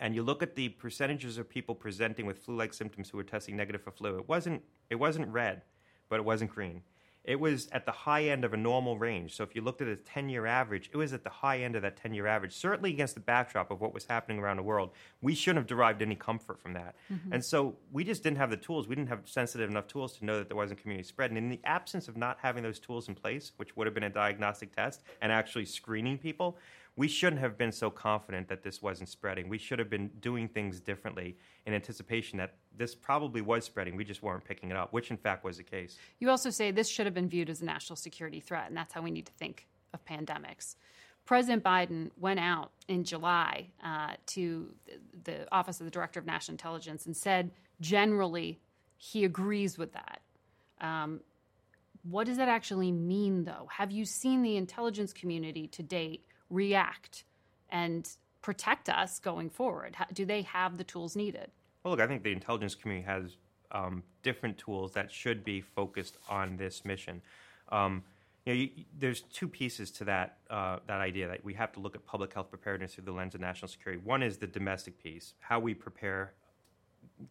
[0.00, 3.56] and you look at the percentages of people presenting with flu-like symptoms who were testing
[3.56, 5.62] negative for flu, it wasn't it wasn't red,
[6.08, 6.82] but it wasn't green.
[7.24, 9.36] It was at the high end of a normal range.
[9.36, 11.82] So if you looked at a 10-year average, it was at the high end of
[11.82, 12.54] that 10-year average.
[12.54, 16.00] Certainly against the backdrop of what was happening around the world, we shouldn't have derived
[16.00, 16.94] any comfort from that.
[17.12, 17.34] Mm-hmm.
[17.34, 18.88] And so we just didn't have the tools.
[18.88, 21.30] We didn't have sensitive enough tools to know that there wasn't community spread.
[21.30, 24.04] And in the absence of not having those tools in place, which would have been
[24.04, 26.56] a diagnostic test and actually screening people,
[26.98, 29.48] we shouldn't have been so confident that this wasn't spreading.
[29.48, 33.94] We should have been doing things differently in anticipation that this probably was spreading.
[33.94, 35.96] We just weren't picking it up, which in fact was the case.
[36.18, 38.92] You also say this should have been viewed as a national security threat, and that's
[38.92, 40.74] how we need to think of pandemics.
[41.24, 44.74] President Biden went out in July uh, to
[45.22, 48.58] the Office of the Director of National Intelligence and said generally
[48.96, 50.20] he agrees with that.
[50.80, 51.20] Um,
[52.02, 53.68] what does that actually mean, though?
[53.70, 57.24] Have you seen the intelligence community to date react
[57.70, 58.08] and
[58.42, 59.96] protect us going forward?
[60.12, 61.50] Do they have the tools needed?
[61.82, 63.36] Well, look, I think the intelligence community has
[63.72, 67.22] um, different tools that should be focused on this mission.
[67.70, 68.02] Um,
[68.44, 71.80] you know, you, there's two pieces to that uh, that idea that we have to
[71.80, 74.00] look at public health preparedness through the lens of national security.
[74.02, 76.32] One is the domestic piece, how we prepare.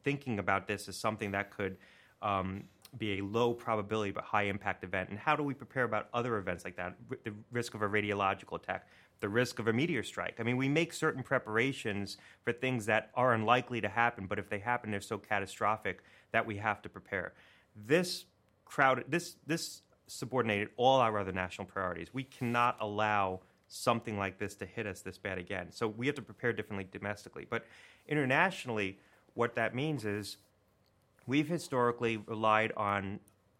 [0.03, 1.77] Thinking about this as something that could
[2.21, 2.65] um,
[2.97, 6.37] be a low probability but high impact event, and how do we prepare about other
[6.37, 6.95] events like that?
[7.23, 8.87] The risk of a radiological attack,
[9.19, 10.35] the risk of a meteor strike.
[10.39, 14.49] I mean, we make certain preparations for things that are unlikely to happen, but if
[14.49, 17.33] they happen, they're so catastrophic that we have to prepare.
[17.75, 18.25] This
[18.65, 22.13] crowd, this this subordinated all our other national priorities.
[22.13, 25.67] We cannot allow something like this to hit us this bad again.
[25.71, 27.65] So we have to prepare differently domestically, but
[28.07, 28.99] internationally,
[29.33, 30.37] what that means is
[31.25, 33.19] we've historically relied on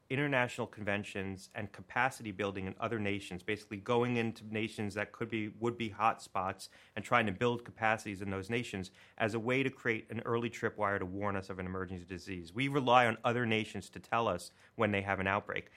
[0.10, 5.50] international conventions and capacity building in other nations, basically going into nations that could be
[5.60, 9.70] would be hotspots and trying to build capacities in those nations as a way to
[9.70, 12.54] create an early tripwire to warn us of an emerging disease.
[12.54, 15.70] We rely on other nations to tell us when they have an outbreak.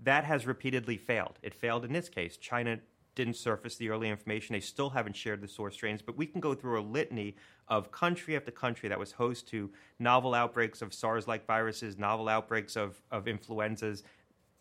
[0.00, 1.38] That has repeatedly failed.
[1.42, 2.36] It failed in this case.
[2.36, 2.78] China
[3.18, 4.52] didn't surface the early information.
[4.52, 7.34] They still haven't shared the source strains, but we can go through a litany
[7.66, 12.28] of country after country that was host to novel outbreaks of SARS like viruses, novel
[12.28, 14.04] outbreaks of, of influenzas,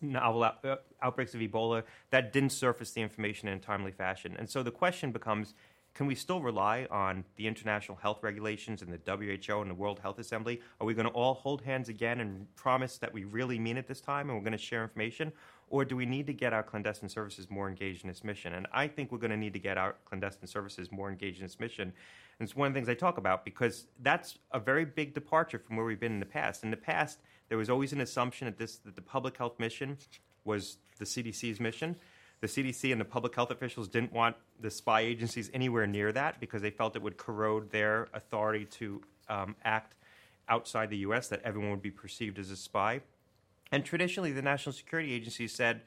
[0.01, 4.35] novel out, uh, outbreaks of Ebola that didn't surface the information in a timely fashion.
[4.39, 5.53] And so the question becomes
[5.93, 9.99] can we still rely on the international health regulations and the WHO and the World
[9.99, 10.61] Health Assembly?
[10.79, 13.87] Are we going to all hold hands again and promise that we really mean it
[13.87, 15.31] this time and we're going to share information?
[15.69, 18.53] Or do we need to get our clandestine services more engaged in this mission?
[18.53, 21.45] And I think we're going to need to get our clandestine services more engaged in
[21.45, 21.91] this mission.
[22.39, 25.59] And it's one of the things I talk about because that's a very big departure
[25.59, 26.63] from where we've been in the past.
[26.63, 29.97] In the past, there was always an assumption that this that the public health mission
[30.45, 31.95] was the CDC's mission.
[32.39, 36.39] The CDC and the public health officials didn't want the spy agencies anywhere near that
[36.39, 39.95] because they felt it would corrode their authority to um, act
[40.47, 41.27] outside the U.S.
[41.29, 43.01] That everyone would be perceived as a spy.
[43.71, 45.81] And traditionally, the national security Agency said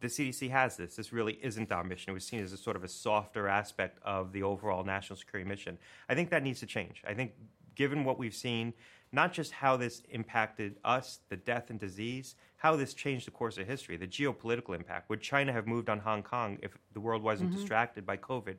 [0.00, 0.96] the CDC has this.
[0.96, 2.10] This really isn't our mission.
[2.10, 5.48] It was seen as a sort of a softer aspect of the overall national security
[5.48, 5.78] mission.
[6.08, 7.02] I think that needs to change.
[7.06, 7.32] I think,
[7.74, 8.72] given what we've seen,
[9.12, 13.58] not just how this impacted us, the death and disease, how this changed the course
[13.58, 15.10] of history, the geopolitical impact.
[15.10, 17.58] Would China have moved on Hong Kong if the world wasn't mm-hmm.
[17.58, 18.56] distracted by COVID?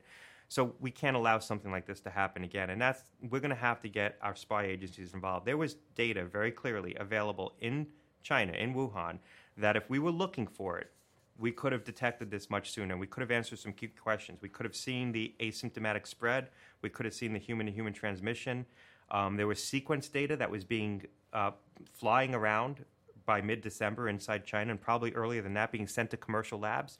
[0.48, 2.68] So we can't allow something like this to happen again.
[2.70, 5.46] And that's we're going to have to get our spy agencies involved.
[5.46, 7.86] There was data very clearly available in
[8.22, 9.18] China, in Wuhan,
[9.56, 10.90] that if we were looking for it,
[11.38, 12.96] we could have detected this much sooner.
[12.96, 14.40] We could have answered some key questions.
[14.40, 16.48] We could have seen the asymptomatic spread.
[16.82, 18.66] We could have seen the human to human transmission.
[19.10, 21.52] Um, there was sequence data that was being uh,
[21.92, 22.84] flying around
[23.24, 26.98] by mid December inside China, and probably earlier than that, being sent to commercial labs.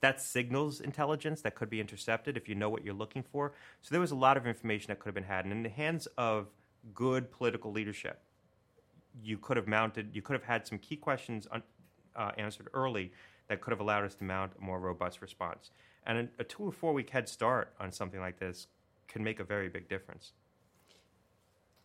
[0.00, 3.52] That signals intelligence that could be intercepted if you know what you're looking for.
[3.82, 5.44] So there was a lot of information that could have been had.
[5.44, 6.48] And in the hands of
[6.92, 8.20] good political leadership,
[9.22, 11.62] you could have mounted, you could have had some key questions un,
[12.14, 13.12] uh, answered early
[13.48, 15.70] that could have allowed us to mount a more robust response.
[16.06, 18.66] And a, a two or four week head start on something like this
[19.08, 20.32] can make a very big difference.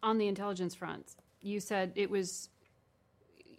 [0.03, 2.49] On the intelligence front, you said it was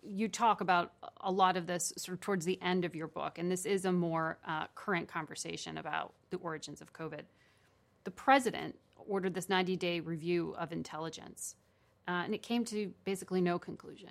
[0.03, 3.39] you talk about a lot of this sort of towards the end of your book,
[3.39, 7.23] and this is a more uh, current conversation about the origins of COVID.
[8.03, 11.55] The president ordered this 90 day review of intelligence,
[12.09, 14.11] uh, and it came to basically no conclusion.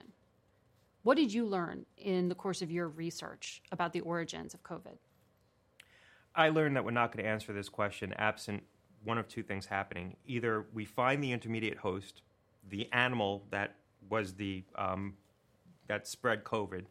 [1.04, 4.98] What did you learn in the course of your research about the origins of COVID?
[6.36, 8.64] I learned that we're not going to answer this question absent
[9.04, 10.16] one of two things happening.
[10.26, 12.22] Either we find the intermediate host,
[12.70, 13.76] the animal that
[14.10, 15.16] was the um,
[15.88, 16.84] that spread COVID,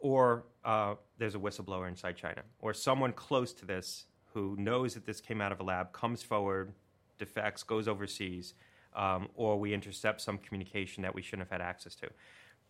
[0.00, 5.06] or uh, there's a whistleblower inside China, or someone close to this who knows that
[5.06, 6.72] this came out of a lab comes forward,
[7.18, 8.54] defects, goes overseas,
[8.94, 12.08] um, or we intercept some communication that we shouldn't have had access to.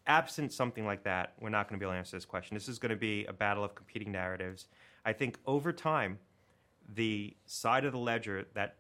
[0.07, 2.55] Absent something like that, we're not going to be able to answer this question.
[2.55, 4.67] This is going to be a battle of competing narratives.
[5.05, 6.19] I think over time,
[6.95, 8.77] the side of the ledger that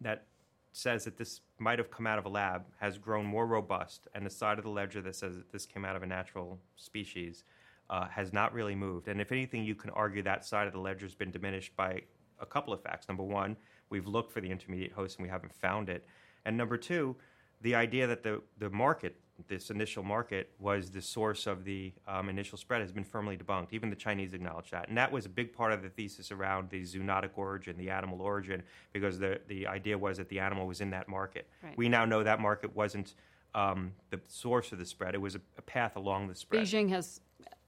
[0.00, 0.26] that
[0.72, 4.24] says that this might have come out of a lab has grown more robust, and
[4.24, 7.44] the side of the ledger that says that this came out of a natural species
[7.90, 9.08] uh, has not really moved.
[9.08, 12.02] And if anything, you can argue that side of the ledger has been diminished by
[12.40, 13.08] a couple of facts.
[13.08, 13.56] Number one,
[13.90, 16.06] we've looked for the intermediate host and we haven't found it.
[16.44, 17.16] And number two,
[17.60, 22.28] the idea that the, the market this initial market was the source of the um,
[22.28, 23.68] initial spread has been firmly debunked.
[23.70, 24.88] Even the Chinese acknowledge that.
[24.88, 28.20] And that was a big part of the thesis around the zoonotic origin, the animal
[28.20, 31.48] origin, because the, the idea was that the animal was in that market.
[31.62, 31.78] Right.
[31.78, 33.14] We now know that market wasn't
[33.54, 36.62] um, the source of the spread, it was a, a, path along the spread.
[36.62, 37.20] Beijing has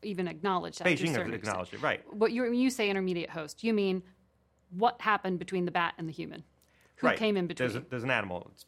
[0.03, 0.87] even acknowledged that.
[0.87, 1.75] Beijing has acknowledged extent.
[1.75, 2.15] it, right.
[2.15, 4.03] What you, when you say intermediate host, you mean
[4.77, 6.45] what happened between the bat and the human?
[7.01, 7.19] Who right.
[7.19, 7.71] came in between?
[7.71, 8.51] There's, a, there's an animal.
[8.53, 8.67] It's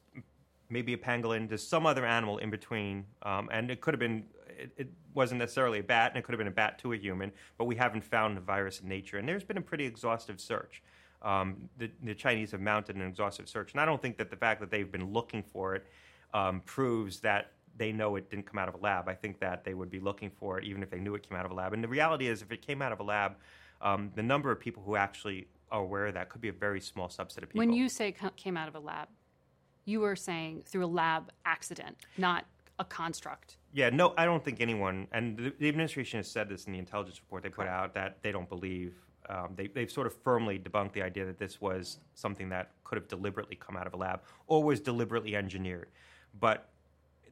[0.70, 1.48] maybe a pangolin.
[1.48, 4.24] There's some other animal in between, um, and it could have been.
[4.48, 6.96] It, it, wasn't necessarily a bat, and it could have been a bat to a
[6.96, 9.18] human, but we haven't found the virus in nature.
[9.18, 10.82] And there's been a pretty exhaustive search.
[11.20, 14.36] Um, the, the, Chinese have mounted an exhaustive search, and I don't think that the
[14.36, 15.86] fact that they've been looking for it
[16.32, 19.06] um, proves that they know it didn't come out of a lab.
[19.06, 21.36] I think that they would be looking for it even if they knew it came
[21.36, 21.74] out of a lab.
[21.74, 23.36] And the reality is, if it came out of a lab,
[23.82, 26.80] um, the number of people who actually are aware of that could be a very
[26.80, 27.58] small subset of people.
[27.58, 29.08] When you say came out of a lab,
[29.84, 32.44] you were saying through a lab accident, not
[32.78, 33.56] a construct.
[33.72, 36.78] Yeah, no, I don't think anyone, and the, the administration has said this in the
[36.78, 38.94] intelligence report they put out that they don't believe.
[39.28, 42.96] Um, they, they've sort of firmly debunked the idea that this was something that could
[42.96, 45.88] have deliberately come out of a lab or was deliberately engineered.
[46.38, 46.68] But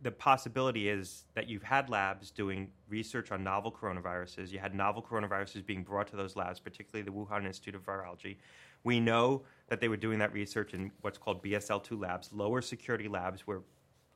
[0.02, 4.50] the possibility is that you've had labs doing research on novel coronaviruses.
[4.50, 8.36] You had novel coronaviruses being brought to those labs, particularly the Wuhan Institute of Virology.
[8.82, 12.62] We know that they were doing that research in what's called BSL 2 labs, lower
[12.62, 13.60] security labs where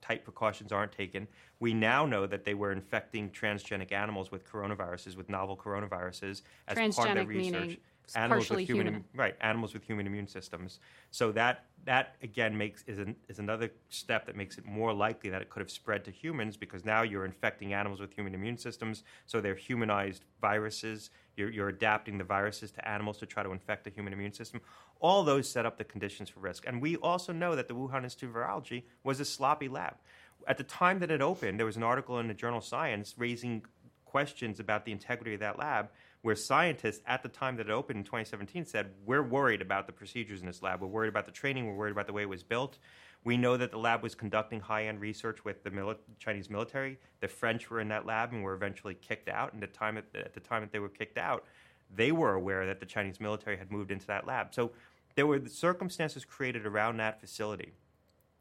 [0.01, 1.27] tight precautions aren't taken.
[1.61, 6.77] We now know that they were infecting transgenic animals with coronaviruses, with novel coronaviruses, as
[6.97, 7.53] part of their research.
[7.53, 7.77] meaning
[8.15, 9.05] Animals with human, human.
[9.15, 9.35] right?
[9.41, 10.81] Animals with human immune systems.
[11.11, 15.31] So that that again makes is an, is another step that makes it more likely
[15.31, 18.59] that it could have spread to humans because now you're infecting animals with human immune
[18.59, 21.11] systems, so they're humanized viruses.
[21.37, 24.61] You're, you're adapting the viruses to animals to try to infect the human immune system.
[25.01, 26.65] All those set up the conditions for risk.
[26.67, 29.97] And we also know that the Wuhan Institute of Virology was a sloppy lab.
[30.47, 33.65] At the time that it opened, there was an article in the journal Science raising
[34.15, 35.89] questions about the integrity of that lab,
[36.25, 39.93] where scientists at the time that it opened in 2017 said, We're worried about the
[39.93, 40.81] procedures in this lab.
[40.81, 41.67] We're worried about the training.
[41.67, 42.79] We're worried about the way it was built.
[43.25, 46.99] We know that the lab was conducting high end research with the mili- Chinese military.
[47.21, 49.53] The French were in that lab and were eventually kicked out.
[49.53, 51.45] And the time at, at the time that they were kicked out,
[51.95, 54.55] they were aware that the Chinese military had moved into that lab.
[54.55, 54.73] So
[55.17, 57.75] there were the circumstances created around that facility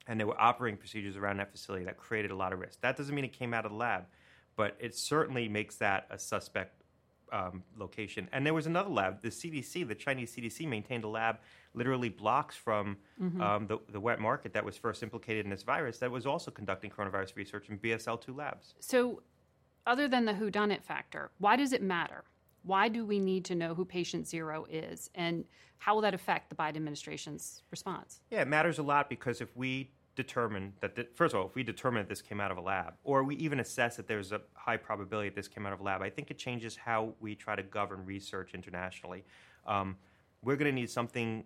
[0.08, 2.80] and there were operating procedures around that facility that created a lot of risk.
[2.80, 4.06] That doesn't mean it came out of the lab,
[4.56, 6.83] but it certainly makes that a suspect
[7.34, 8.30] um, location.
[8.32, 11.40] And there was another lab, the CDC, the Chinese CDC maintained a lab
[11.74, 12.98] literally blocks from
[13.42, 16.52] um, the, the wet market that was first implicated in this virus that was also
[16.52, 18.76] conducting coronavirus research in BSL 2 labs.
[18.80, 19.24] So,
[19.86, 22.24] other than the whodunit factor, why does it matter?
[22.62, 25.44] Why do we need to know who patient zero is, and
[25.80, 28.22] how will that affect the Biden administration's response?
[28.32, 31.56] Yeah, it matters a lot because if we determine that, the, first of all, if
[31.56, 34.32] we determine that this came out of a lab, or we even assess that there's
[34.32, 37.14] a high probability that this came out of a lab, I think it changes how
[37.20, 39.24] we try to govern research internationally.
[39.66, 39.98] Um,
[40.44, 41.44] we're going to need something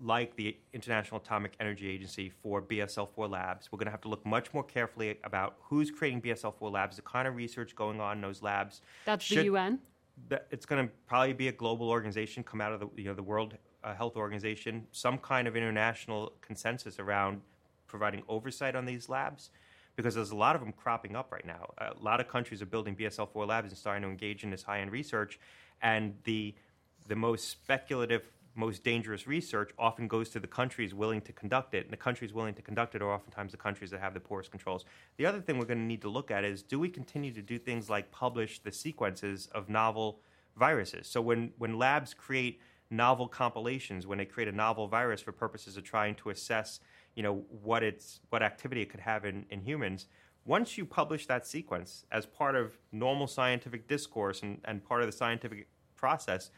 [0.00, 3.70] like the International Atomic Energy Agency for BSL 4 labs.
[3.72, 6.96] We're going to have to look much more carefully about who's creating BSL 4 labs,
[6.96, 8.80] the kind of research going on in those labs.
[9.04, 9.80] That's the UN.
[10.28, 13.14] that it's going to probably be a global organization, come out of the you know
[13.14, 17.40] the World uh, Health Organization, some kind of international consensus around
[17.88, 19.50] providing oversight on these labs,
[19.96, 21.70] because there's a lot of them cropping up right now.
[21.78, 24.92] A lot of countries are building BSL-4 labs and starting to engage in this high-end
[24.92, 25.40] research,
[25.82, 26.54] and the
[27.08, 31.84] the most speculative, most dangerous research often goes to the countries willing to conduct it,
[31.84, 34.50] and the countries willing to conduct it are oftentimes the countries that have the poorest
[34.50, 34.84] controls.
[35.16, 37.42] The other thing we're going to need to look at is do we continue to
[37.42, 40.20] do things like publish the sequences of novel
[40.56, 41.06] viruses?
[41.06, 45.76] So when, when labs create novel compilations, when they create a novel virus for purposes
[45.76, 46.80] of trying to assess,
[47.18, 50.06] you know, what its what activity it could have in, in humans,
[50.44, 55.08] once you publish that sequence as part of normal scientific discourse and, and part of
[55.08, 56.50] the scientific process,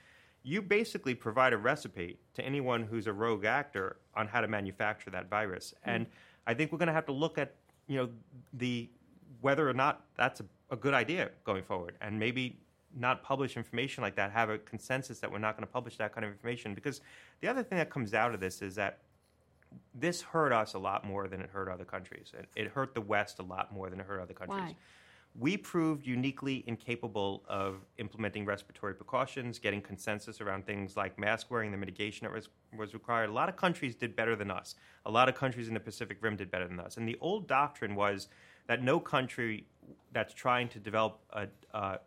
[0.42, 5.08] you basically provide a recipe to anyone who's a rogue actor on how to manufacture
[5.08, 5.72] that virus.
[5.82, 5.90] Hmm.
[5.92, 6.06] And
[6.46, 7.54] I think we're going to have to look at,
[7.86, 8.10] you know,
[8.52, 8.90] the
[9.40, 12.60] whether or not that's a, a good idea going forward, and maybe
[12.94, 14.30] not publish information like that.
[14.30, 17.00] Have a consensus that we're not going to publish that kind of information because
[17.40, 18.98] the other thing that comes out of this is that
[19.94, 22.32] this hurt us a lot more than it hurt other countries.
[22.38, 24.60] It, it hurt the West a lot more than it hurt other countries.
[24.60, 24.76] Why?
[25.38, 31.70] We proved uniquely incapable of implementing respiratory precautions, getting consensus around things like mask wearing,
[31.70, 33.30] the mitigation that was, was required.
[33.30, 34.74] A lot of countries did better than us.
[35.06, 36.96] A lot of countries in the Pacific Rim did better than us.
[36.96, 38.26] And the old doctrine was
[38.66, 39.66] that no country
[40.12, 42.00] that's trying to develop a, a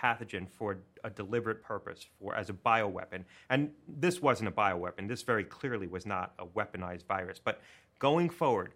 [0.00, 5.08] pathogen for a deliberate purpose, for as a bioweapon, and this wasn't a bioweapon.
[5.08, 7.40] This very clearly was not a weaponized virus.
[7.42, 7.60] But
[7.98, 8.72] going forward,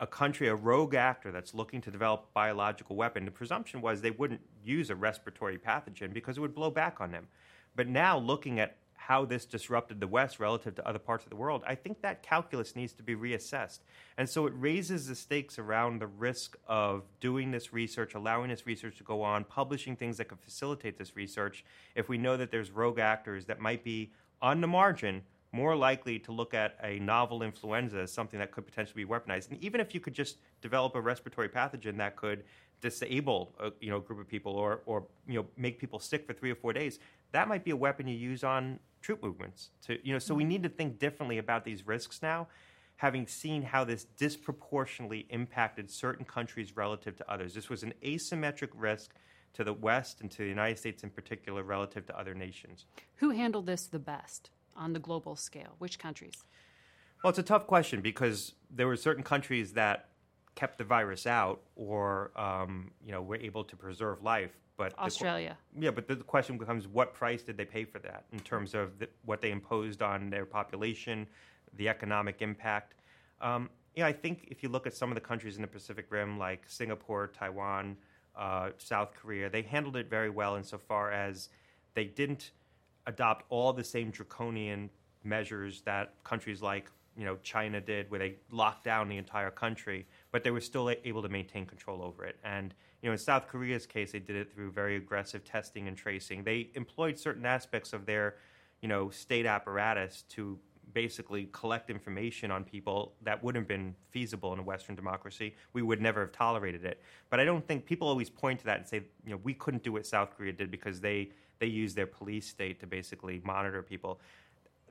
[0.00, 4.10] a country, a rogue actor that's looking to develop biological weapon, the presumption was they
[4.10, 7.28] wouldn't use a respiratory pathogen because it would blow back on them.
[7.76, 11.36] But now, looking at how this disrupted the West relative to other parts of the
[11.36, 13.80] world, I think that calculus needs to be reassessed.
[14.16, 18.64] And so it raises the stakes around the risk of doing this research, allowing this
[18.64, 21.64] research to go on, publishing things that could facilitate this research,
[21.96, 26.18] if we know that there's rogue actors that might be on the margin more likely
[26.20, 29.50] to look at a novel influenza as something that could potentially be weaponized.
[29.50, 32.44] And even if you could just develop a respiratory pathogen that could
[32.80, 36.32] disable a you know, group of people or, or you know, make people sick for
[36.32, 36.98] three or four days,
[37.32, 39.70] that might be a weapon you use on troop movements.
[39.86, 42.48] To, you know, so we need to think differently about these risks now,
[42.96, 47.54] having seen how this disproportionately impacted certain countries relative to others.
[47.54, 49.12] This was an asymmetric risk
[49.54, 52.86] to the West and to the United States in particular relative to other nations.
[53.16, 55.74] Who handled this the best on the global scale?
[55.78, 56.44] Which countries?
[57.22, 60.08] Well, it's a tough question because there were certain countries that
[60.54, 64.58] kept the virus out or um, you know were able to preserve life.
[64.76, 65.56] But the Australia.
[65.78, 68.74] yeah, but the the question becomes what price did they pay for that in terms
[68.74, 71.26] of the, what they imposed on their population,
[71.76, 72.94] the economic impact.
[73.40, 76.06] Um, know, I think if you look at some of the countries in the Pacific
[76.10, 77.96] Rim, like Singapore, Taiwan,
[78.36, 81.48] uh, South Korea, they handled it very well insofar as
[81.94, 82.52] they didn't
[83.06, 84.88] adopt all the same draconian
[85.24, 90.06] measures that countries like you know China did, where they locked down the entire country,
[90.32, 92.36] but they were still able to maintain control over it.
[92.42, 95.96] And you know, in South Korea's case, they did it through very aggressive testing and
[95.96, 96.42] tracing.
[96.42, 98.36] They employed certain aspects of their
[98.80, 100.58] you know state apparatus to
[100.92, 105.54] basically collect information on people that wouldn't have been feasible in a Western democracy.
[105.72, 107.00] We would never have tolerated it.
[107.30, 109.82] But I don't think people always point to that and say, you know, we couldn't
[109.82, 113.82] do what South Korea did because they they used their police state to basically monitor
[113.82, 114.20] people.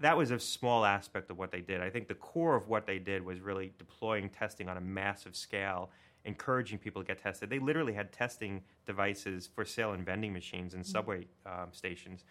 [0.02, 1.82] That was a small aspect of what they did.
[1.82, 5.36] I think the core of what they did was really deploying testing on a massive
[5.36, 5.92] scale,
[6.26, 7.50] encouraging people to get tested.
[7.50, 12.24] They literally had testing devices for sale in vending machines and subway um, stations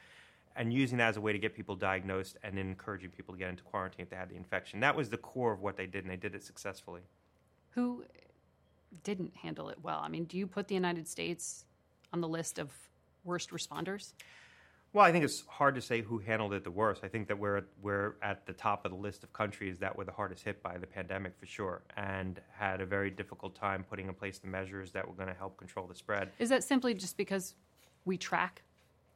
[0.57, 3.49] and using that as a way to get people diagnosed and encouraging people to get
[3.49, 4.81] into quarantine if they had the infection.
[4.81, 7.03] That was the core of what they did, and they did it successfully.
[7.71, 8.05] Who
[9.05, 10.01] didn't handle it well?
[10.03, 11.64] I mean, do you put the United States
[12.12, 12.73] on the list of
[13.25, 14.12] worst responders?
[14.93, 17.05] Well, I think it's hard to say who handled it the worst.
[17.05, 20.05] I think that we're we're at the top of the list of countries that were
[20.05, 24.09] the hardest hit by the pandemic for sure, and had a very difficult time putting
[24.09, 26.30] in place the measures that were going to help control the spread.
[26.41, 27.55] Is that simply just because
[28.05, 28.62] we track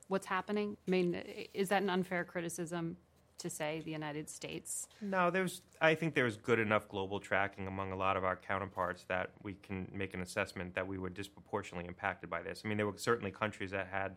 [0.07, 0.77] what's happening?
[0.87, 1.21] I mean,
[1.55, 2.97] is that an unfair criticism
[3.39, 4.87] to say the United States?
[5.01, 5.63] No, there's.
[5.81, 9.55] I think there's good enough global tracking among a lot of our counterparts that we
[9.55, 12.63] can make an assessment that we were disproportionately impacted by this.
[12.65, 14.15] I mean, there were certainly countries that had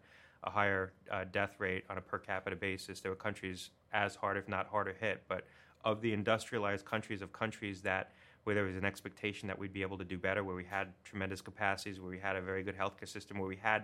[0.48, 3.02] a higher uh, death rate on a per capita basis.
[3.02, 5.24] There were countries as hard, if not harder hit.
[5.28, 5.46] But
[5.84, 8.12] of the industrialized countries, of countries that
[8.46, 10.94] where there was an expectation that we'd be able to do better, where we had
[11.04, 13.84] tremendous capacities, where we had a very good healthcare system, where we had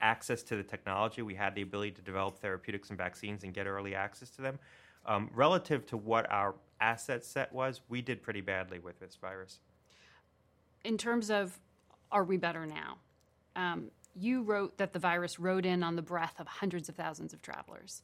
[0.00, 3.66] access to the technology, we had the ability to develop therapeutics and vaccines and get
[3.66, 4.58] early access to them.
[5.06, 9.58] Um, relative to what our asset set was, we did pretty badly with this virus.
[10.84, 11.58] In terms of
[12.12, 12.98] are we better now?
[13.56, 17.32] Um, you wrote that the virus rode in on the breath of hundreds of thousands
[17.32, 18.02] of travelers.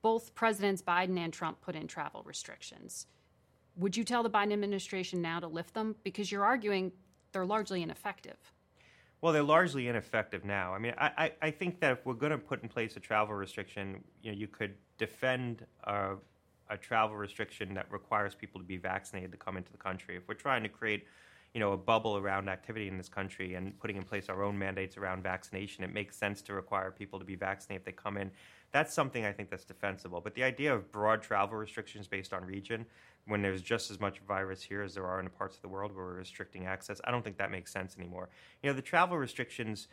[0.00, 3.06] Both Presidents Biden and Trump put in travel restrictions.
[3.76, 5.96] Would you tell the Biden administration now to lift them?
[6.02, 6.92] Because you're arguing
[7.32, 8.36] they're largely ineffective.
[9.20, 10.74] Well, they're largely ineffective now.
[10.74, 13.34] I mean, I, I, think that if we're going to put in place a travel
[13.34, 16.16] restriction, you know, you could defend a,
[16.68, 20.16] a travel restriction that requires people to be vaccinated to come into the country.
[20.16, 21.06] If we're trying to create
[21.54, 24.58] you know, a bubble around activity in this country and putting in place our own
[24.58, 25.84] mandates around vaccination.
[25.84, 28.30] It makes sense to require people to be vaccinated if they come in.
[28.72, 30.22] That's something I think that's defensible.
[30.22, 32.86] But the idea of broad travel restrictions based on region,
[33.26, 35.68] when there's just as much virus here as there are in the parts of the
[35.68, 38.30] world where we're restricting access, I don't think that makes sense anymore.
[38.62, 39.88] You know, the travel restrictions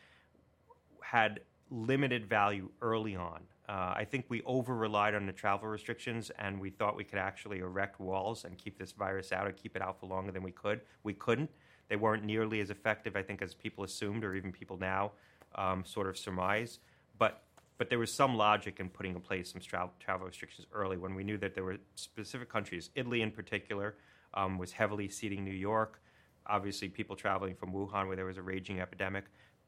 [1.02, 3.42] had limited value early on.
[3.70, 7.20] Uh, I think we over relied on the travel restrictions and we thought we could
[7.20, 10.42] actually erect walls and keep this virus out and keep it out for longer than
[10.42, 10.82] we could.
[11.04, 11.52] We couldn't.
[11.88, 15.12] They weren't nearly as effective, I think, as people assumed or even people now
[15.54, 16.80] um, sort of surmise.
[17.20, 17.44] But
[17.78, 21.16] but there was some logic in putting in place some tra- travel restrictions early when
[21.16, 23.96] we knew that there were specific countries, Italy in particular,
[24.34, 26.02] um, was heavily seeding New York.
[26.50, 29.26] Obviously, people traveling from Wuhan, where there was a raging epidemic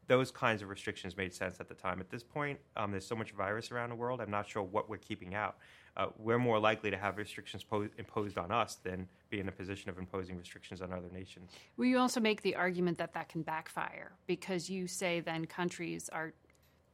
[0.07, 2.01] those kinds of restrictions made sense at the time.
[2.01, 4.89] At this point, um, there's so much virus around the world, I'm not sure what
[4.89, 5.55] we're keeping out.
[5.95, 9.51] Uh, we're more likely to have restrictions po- imposed on us than be in a
[9.53, 11.51] position of imposing restrictions on other nations.
[11.77, 16.09] Well, you also make the argument that that can backfire because you say then countries
[16.09, 16.33] are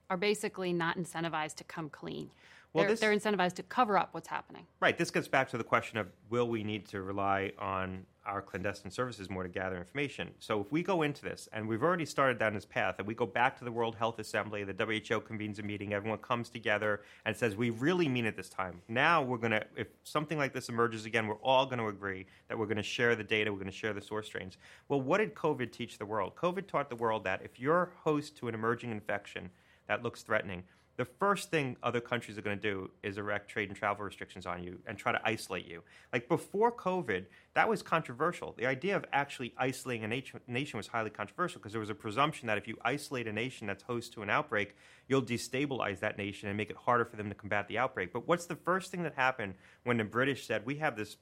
[0.09, 2.29] are basically not incentivized to come clean.
[2.71, 4.65] Well, they're, this, they're incentivized to cover up what's happening.
[4.79, 4.97] Right.
[4.97, 8.91] This gets back to the question of will we need to rely on our clandestine
[8.91, 10.29] services more to gather information.
[10.39, 13.15] So if we go into this, and we've already started down this path, and we
[13.15, 17.01] go back to the World Health Assembly, the WHO convenes a meeting, everyone comes together
[17.25, 18.81] and says, we really mean it this time.
[18.87, 22.25] Now we're going to, if something like this emerges again, we're all going to agree
[22.49, 24.57] that we're going to share the data, we're going to share the source strains.
[24.89, 26.35] Well, what did COVID teach the world?
[26.35, 29.49] COVID taught the world that if you're host to an emerging infection
[29.87, 30.63] that looks threatening,
[30.97, 34.47] the first thing other countries are going to do is erect trade and travel restrictions
[34.47, 35.83] on you and try to isolate you.
[36.11, 38.55] Like before COVID, that was controversial.
[38.57, 42.47] The idea of actually isolating a nation was highly controversial because there was a presumption
[42.47, 44.75] that if you isolate a nation that's host to an outbreak,
[45.07, 48.11] you'll destabilize that nation and make it harder for them to combat the outbreak.
[48.11, 51.17] But what's the first thing that happened when the British said, we have this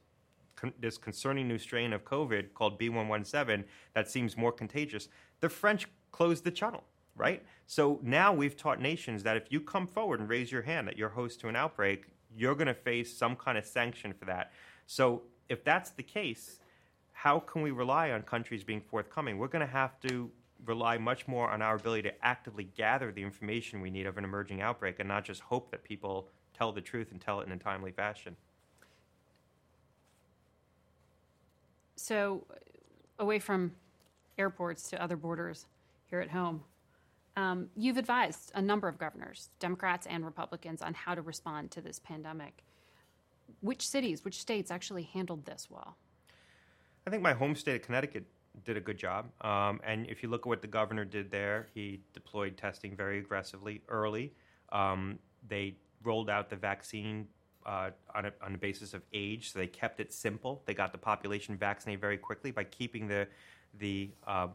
[0.79, 5.09] this concerning new strain of COVID called B117 that seems more contagious?
[5.41, 6.85] The French closed the channel
[7.15, 7.43] right?
[7.67, 10.97] So now we've taught nations that if you come forward and raise your hand that
[10.97, 12.05] you're host to an outbreak,
[12.35, 14.51] you're going to face some kind of sanction for that.
[14.85, 16.59] So if that's the case,
[17.13, 19.37] how can we rely on countries being forthcoming?
[19.37, 20.29] We're going to have to
[20.65, 24.23] rely much more on our ability to actively gather the information we need of an
[24.23, 27.51] emerging outbreak and not just hope that people tell the truth and tell it in
[27.51, 28.35] a timely fashion.
[31.95, 32.45] So,
[33.17, 33.71] away from
[34.37, 35.65] airports to other borders
[36.09, 36.63] here at home,
[37.35, 41.81] um, you've advised a number of governors, Democrats and Republicans, on how to respond to
[41.81, 42.63] this pandemic.
[43.61, 45.97] Which cities, which states actually handled this well?
[47.05, 48.25] I think my home state of Connecticut
[48.63, 49.25] did a good job.
[49.41, 53.19] Um, and if you look at what the governor did there, he deployed testing very
[53.19, 54.33] aggressively early.
[54.71, 57.27] Um, they rolled out the vaccine
[57.65, 60.61] uh, on, a, on the basis of age, so they kept it simple.
[60.65, 63.27] They got the population vaccinated very quickly by keeping the
[63.79, 64.47] the uh,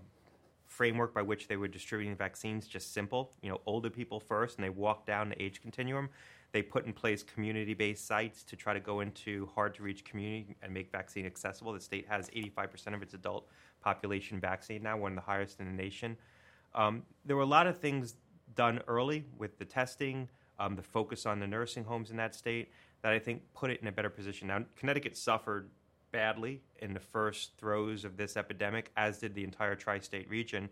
[0.71, 3.33] framework by which they were distributing vaccines just simple.
[3.43, 6.09] You know, older people first, and they walked down the age continuum.
[6.53, 10.91] They put in place community-based sites to try to go into hard-to-reach community and make
[10.91, 11.73] vaccine accessible.
[11.73, 13.49] The state has 85% of its adult
[13.83, 16.16] population vaccinated now, one of the highest in the nation.
[16.75, 18.14] Um, there were a lot of things
[18.55, 22.71] done early with the testing, um, the focus on the nursing homes in that state
[23.03, 24.49] that I think put it in a better position.
[24.49, 25.71] Now, Connecticut suffered
[26.13, 30.69] badly in the first throes of this epidemic, as did the entire tri-state region.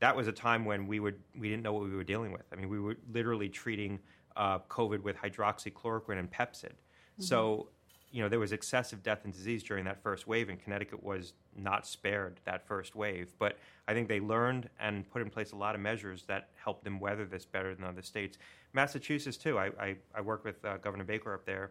[0.00, 2.44] That was a time when we would we didn't know what we were dealing with.
[2.52, 3.98] I mean, we were literally treating
[4.36, 6.72] uh, COVID with hydroxychloroquine and Pepcid.
[6.72, 7.22] Mm-hmm.
[7.22, 7.68] So,
[8.10, 11.32] you know, there was excessive death and disease during that first wave, and Connecticut was
[11.56, 13.32] not spared that first wave.
[13.38, 13.58] But
[13.88, 17.00] I think they learned and put in place a lot of measures that helped them
[17.00, 18.36] weather this better than other states.
[18.74, 19.58] Massachusetts, too.
[19.58, 21.70] I, I, I work with uh, Governor Baker up there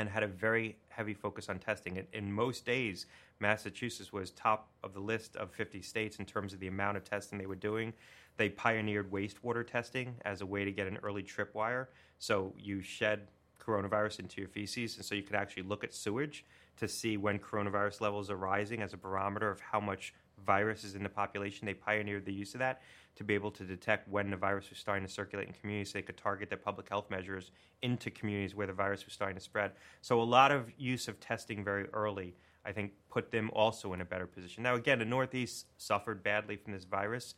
[0.00, 2.02] and had a very heavy focus on testing.
[2.14, 3.04] In, most days,
[3.38, 7.04] Massachusetts was top of the list of 50 states in terms of the amount of
[7.04, 7.92] testing they were doing.
[8.38, 11.88] They pioneered wastewater testing as a way to get an early tripwire.
[12.18, 13.28] So you shed
[13.62, 16.46] coronavirus into your feces, and so you could actually look at sewage
[16.78, 20.14] to see when coronavirus levels are rising as a barometer of how much
[20.44, 21.66] virus is in the population.
[21.66, 22.82] They pioneered the use of that
[23.16, 25.98] to be able to detect when the virus was starting to circulate in communities so
[25.98, 27.50] they could target their public health measures
[27.82, 29.72] into communities where the virus was starting to spread.
[30.00, 32.34] So a lot of use of testing very early,
[32.64, 34.62] I think, put them also in a better position.
[34.62, 37.34] Now, again, the Northeast suffered badly from this virus.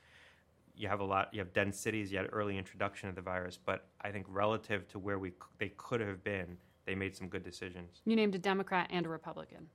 [0.74, 1.28] You have a lot.
[1.32, 2.10] You have dense cities.
[2.10, 5.70] You had early introduction of the virus, but I think relative to where we they
[5.76, 8.00] could have been, they made some good decisions.
[8.06, 9.68] You named a Democrat and a Republican.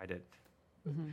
[0.00, 0.22] I did.
[0.88, 1.10] Mm-hmm.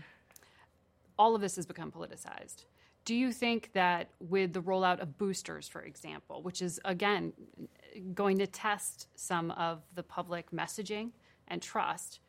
[1.17, 2.65] All of this has become politicized.
[3.03, 7.33] Do you think that with the rollout of boosters, for example, which is again
[8.13, 11.11] going to test some of the public messaging
[11.47, 12.19] and trust,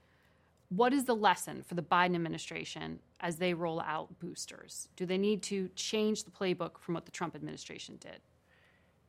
[0.71, 4.89] what is the lesson for the Biden administration as they roll out boosters?
[4.97, 8.21] Do they need to change the playbook from what the Trump administration did?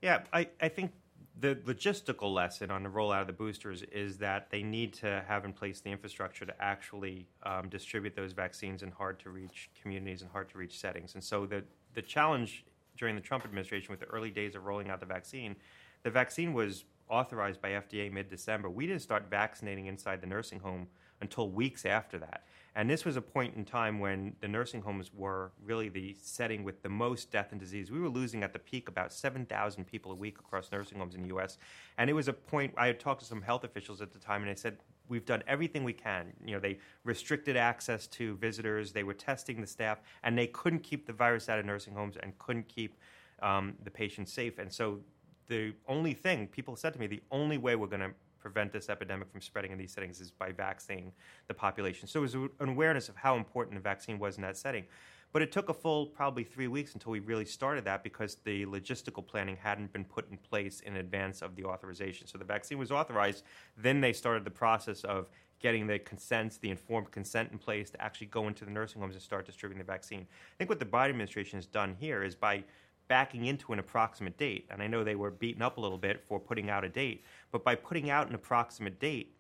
[0.02, 0.92] Yeah, I, I think
[1.40, 5.46] the logistical lesson on the rollout of the boosters is that they need to have
[5.46, 10.22] in place the infrastructure to actually um, distribute those vaccines in hard to reach communities
[10.22, 11.16] and hard to reach settings.
[11.16, 11.64] And so the,
[11.96, 12.66] the challenge
[12.98, 15.56] during the Trump administration with the early days of rolling out the vaccine,
[16.04, 18.70] the vaccine was authorized by FDA mid December.
[18.70, 20.88] We didn't start vaccinating inside the nursing home
[21.20, 22.44] until weeks after that.
[22.76, 26.64] And this was a point in time when the nursing homes were really the setting
[26.64, 27.92] with the most death and disease.
[27.92, 31.22] We were losing at the peak about 7,000 people a week across nursing homes in
[31.22, 31.60] the U.S.
[32.00, 34.42] And it was a point, I had talked to some health officials at the time,
[34.42, 34.78] and they said,
[35.10, 36.32] We've done everything we can.
[36.46, 40.80] You know, they restricted access to visitors, they were testing the staff, and they couldn't
[40.80, 42.96] keep the virus out of nursing homes and couldn't keep
[43.42, 44.60] um, the patients safe.
[44.60, 45.02] And so
[45.48, 48.12] the only thing people said to me, the only way we're going to
[48.44, 51.14] prevent this epidemic from spreading in these settings is by vaccinating
[51.48, 52.08] the population.
[52.08, 54.84] So it was an awareness of how important the vaccine was in that setting.
[55.32, 58.68] But it took a full probably three weeks until we really started that because the
[58.68, 62.28] logistical planning hadn't been put in place in advance of the authorization.
[62.28, 63.44] So the vaccine was authorized,
[63.76, 65.30] then they started the process of
[65.60, 69.16] getting the consents, the informed consent in place to actually go into the nursing homes
[69.16, 70.20] and start distributing the vaccine.
[70.22, 72.66] I think what the Biden administration has done here is by
[73.14, 76.24] backing into an approximate date, and I know they were beaten up a little bit
[76.28, 79.36] for putting out a date, but by putting out an approximate date,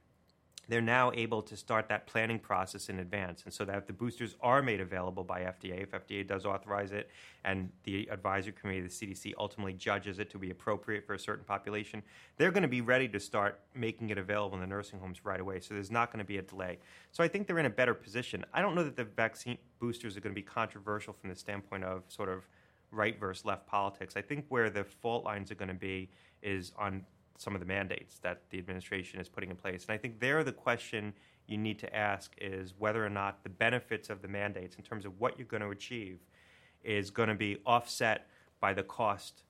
[0.70, 3.42] they're now able to start that planning process in advance.
[3.46, 6.92] And so that if the boosters are made available by FDA, if FDA does authorize
[6.92, 7.10] it
[7.44, 11.44] and the advisory committee, the CDC, ultimately judges it to be appropriate for a certain
[11.44, 12.04] population,
[12.38, 15.40] they're going to be ready to start making it available in the nursing homes right
[15.40, 15.60] away.
[15.62, 16.78] So there's not going to be a delay.
[17.12, 18.46] So I think they're in a better position.
[18.54, 21.84] I don't know that the vaccine boosters are going to be controversial from the standpoint
[21.84, 22.48] of sort of
[22.94, 24.16] right versus left politics.
[24.16, 26.10] I think where the fault lines are going to be
[26.42, 27.06] is on
[27.38, 29.86] some of the mandates that the administration is putting in place.
[29.86, 31.14] And I think there the question
[31.48, 35.06] you need to ask is whether or not the benefits of the mandates in terms
[35.06, 36.20] of what you're going to achieve
[36.84, 38.28] is going to be offset
[38.60, 39.44] by the cost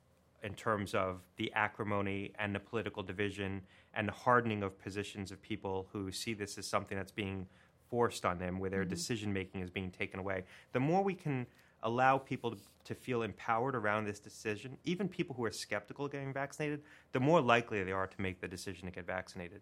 [0.43, 3.61] in terms of the acrimony and the political division
[3.93, 7.47] and the hardening of positions of people who see this as something that's being
[7.89, 8.89] forced on them, where their mm-hmm.
[8.89, 10.43] decision making is being taken away.
[10.73, 11.45] The more we can
[11.84, 16.11] allow people to, to feel empowered around this decision, even people who are skeptical of
[16.11, 16.81] getting vaccinated,
[17.11, 19.61] the more likely they are to make the decision to get vaccinated.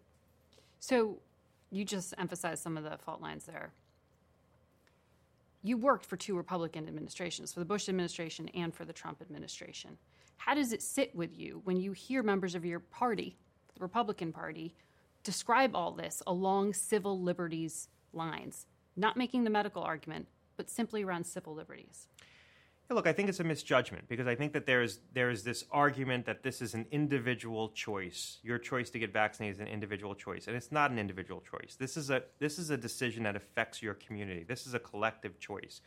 [0.80, 1.18] So
[1.70, 3.72] you just emphasized some of the fault lines there.
[5.62, 9.96] you worked for two Republican administrations, for the Bush administration and for the Trump administration.
[10.36, 13.36] How does it sit with you when you hear members of your party,
[13.74, 14.74] the Republican Party,
[15.22, 18.66] describe all this along civil liberties lines,
[18.96, 22.08] not making the medical argument, but simply around civil liberties?
[22.90, 26.26] Yeah, look, I think it's a misjudgment because I think that there's there's this argument
[26.26, 28.38] that this is an individual choice.
[28.42, 31.76] Your choice to get vaccinated is an individual choice, and it's not an individual choice.
[31.78, 34.44] This is a this is a decision that affects your community.
[34.46, 35.80] This is a collective choice.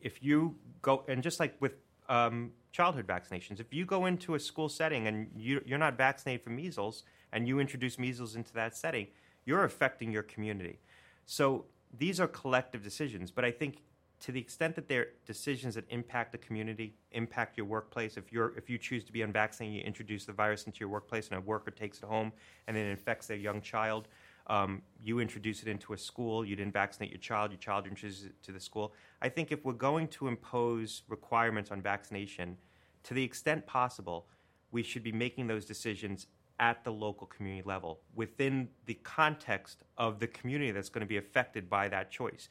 [0.00, 1.74] If you go and just like with
[2.08, 6.44] um, childhood vaccinations, if you go into a school setting and you, you're not vaccinated
[6.44, 9.08] for measles, and you introduce measles into that setting,
[9.44, 10.78] you're affecting your community.
[11.24, 11.64] So
[11.96, 13.82] these are collective decisions, but I think
[14.26, 18.58] to the extent that they're decisions that impact the community, impact your workplace, if you're
[18.58, 21.40] if you choose to be unvaccinated, you introduce the virus into your workplace, and a
[21.40, 22.32] worker takes it home
[22.66, 24.08] and it infects their young child.
[24.48, 26.44] Um, you introduce it into a school.
[26.44, 27.52] You didn't vaccinate your child.
[27.52, 28.94] Your child introduces it to the school.
[29.22, 32.56] I think if we're going to impose requirements on vaccination,
[33.04, 34.26] to the extent possible,
[34.72, 36.26] we should be making those decisions
[36.58, 41.18] at the local community level within the context of the community that's going to be
[41.18, 42.48] affected by that choice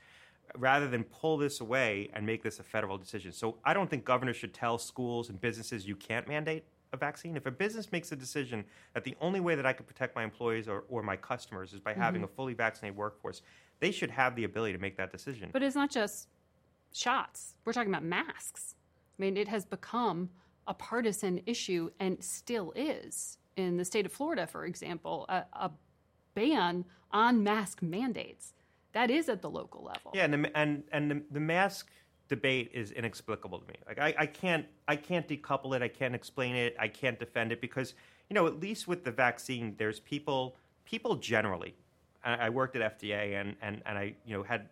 [0.58, 3.32] rather than pull this away and make this a federal decision.
[3.32, 7.36] So I don't think governors should tell schools and businesses you can't mandate a vaccine.
[7.36, 10.24] If a business makes a decision that the only way that I can protect my
[10.24, 12.02] employees or, or my customers is by mm-hmm.
[12.02, 13.42] having a fully vaccinated workforce,
[13.80, 15.50] they should have the ability to make that decision.
[15.52, 16.28] But it's not just
[16.94, 17.56] shots.
[17.66, 18.76] We're talking about masks.
[19.18, 20.30] I mean, it has become
[20.68, 23.38] a partisan issue and still is.
[23.56, 25.72] In the state of Florida, for example, a, a
[26.34, 28.54] ban on mask mandates
[28.96, 30.12] that is at the local level.
[30.16, 31.92] Yeah, and the, and and the, the mask
[32.30, 33.76] debate is inexplicable to me.
[33.86, 35.82] Like I, I can't I can't decouple it.
[35.82, 36.76] I can't explain it.
[36.80, 37.94] I can't defend it because
[38.30, 41.76] you know at least with the vaccine, there's people people generally.
[42.24, 44.70] I, I worked at FDA and and and I you know had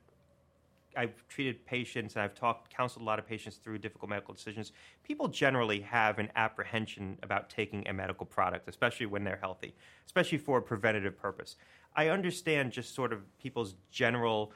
[0.96, 4.72] I've treated patients and I've talked, counseled a lot of patients through difficult medical decisions.
[5.04, 9.76] People generally have an apprehension about taking a medical product, especially when they're healthy,
[10.06, 11.56] especially for a preventative purpose.
[11.96, 14.52] I understand just sort of people's general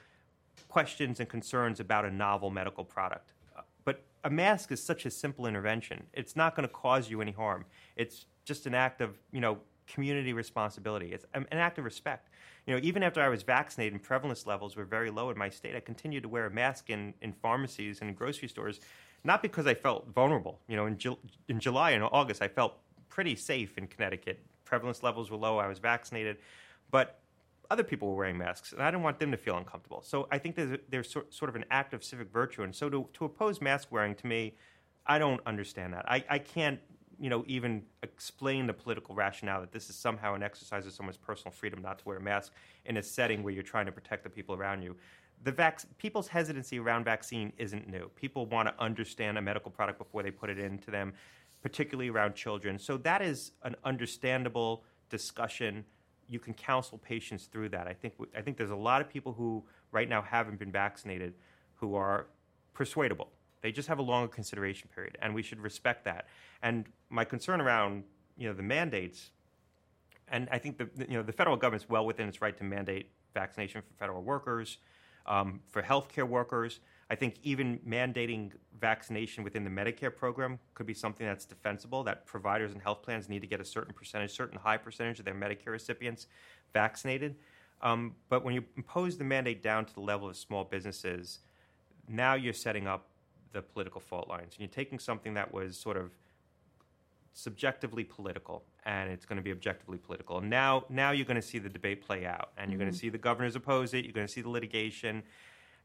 [0.67, 3.33] questions and concerns about a novel medical product.
[3.85, 6.07] But a mask is such a simple intervention.
[6.13, 7.65] It's not going to cause you any harm.
[7.95, 11.13] It's just an act of, you know, community responsibility.
[11.13, 12.29] It's an act of respect.
[12.65, 15.49] You know, even after I was vaccinated and prevalence levels were very low in my
[15.49, 18.81] state, I continued to wear a mask in, in pharmacies and in grocery stores,
[19.23, 20.59] not because I felt vulnerable.
[20.67, 21.17] You know, in, Ju-
[21.47, 22.73] in July and August, I felt
[23.09, 24.39] pretty safe in Connecticut.
[24.65, 25.57] Prevalence levels were low.
[25.57, 26.37] I was vaccinated.
[26.91, 27.19] But
[27.69, 30.01] other people were wearing masks, and I didn't want them to feel uncomfortable.
[30.01, 32.63] So I think there's, there's sort of an act of civic virtue.
[32.63, 34.55] And so to, to oppose mask wearing, to me,
[35.05, 36.09] I don't understand that.
[36.09, 36.79] I, I can't,
[37.19, 41.17] you know, even explain the political rationale that this is somehow an exercise of someone's
[41.17, 42.53] personal freedom not to wear a mask
[42.85, 44.95] in a setting where you're trying to protect the people around you.
[45.43, 48.09] The vac- people's hesitancy around vaccine isn't new.
[48.15, 51.13] People want to understand a medical product before they put it into them,
[51.61, 52.79] particularly around children.
[52.79, 55.85] So that is an understandable discussion
[56.29, 57.87] you can counsel patients through that.
[57.87, 61.33] I think I think there's a lot of people who right now haven't been vaccinated
[61.75, 62.27] who are
[62.73, 63.29] persuadable.
[63.61, 66.27] They just have a longer consideration period, and we should respect that.
[66.61, 68.03] And my concern around
[68.37, 69.31] you know the mandates,
[70.27, 73.09] and I think the you know the federal government's well within its right to mandate
[73.33, 74.77] vaccination for federal workers,
[75.25, 76.79] um, for healthcare workers.
[77.09, 78.51] I think even mandating
[78.81, 83.29] vaccination within the Medicare program could be something that's defensible, that providers and health plans
[83.29, 86.27] need to get a certain percentage, certain high percentage of their Medicare recipients
[86.73, 87.35] vaccinated.
[87.81, 91.39] Um, but when you impose the mandate down to the level of small businesses,
[92.09, 93.07] now you're setting up
[93.53, 94.53] the political fault lines.
[94.53, 96.11] And you're taking something that was sort of
[97.33, 100.41] subjectively political and it's going to be objectively political.
[100.41, 102.85] Now, now you're going to see the debate play out and you're mm-hmm.
[102.85, 105.23] going to see the governors oppose it, you're going to see the litigation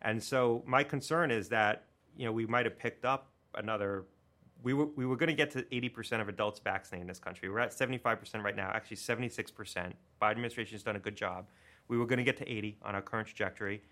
[0.03, 1.85] and so my concern is that
[2.17, 4.05] you know we might have picked up another.
[4.63, 7.49] We were we were going to get to 80% of adults vaccinated in this country.
[7.49, 8.71] We're at 75% right now.
[8.73, 9.53] Actually, 76%.
[10.21, 11.47] Biden administration has done a good job.
[11.89, 13.83] We were going to get to 80 on our current trajectory.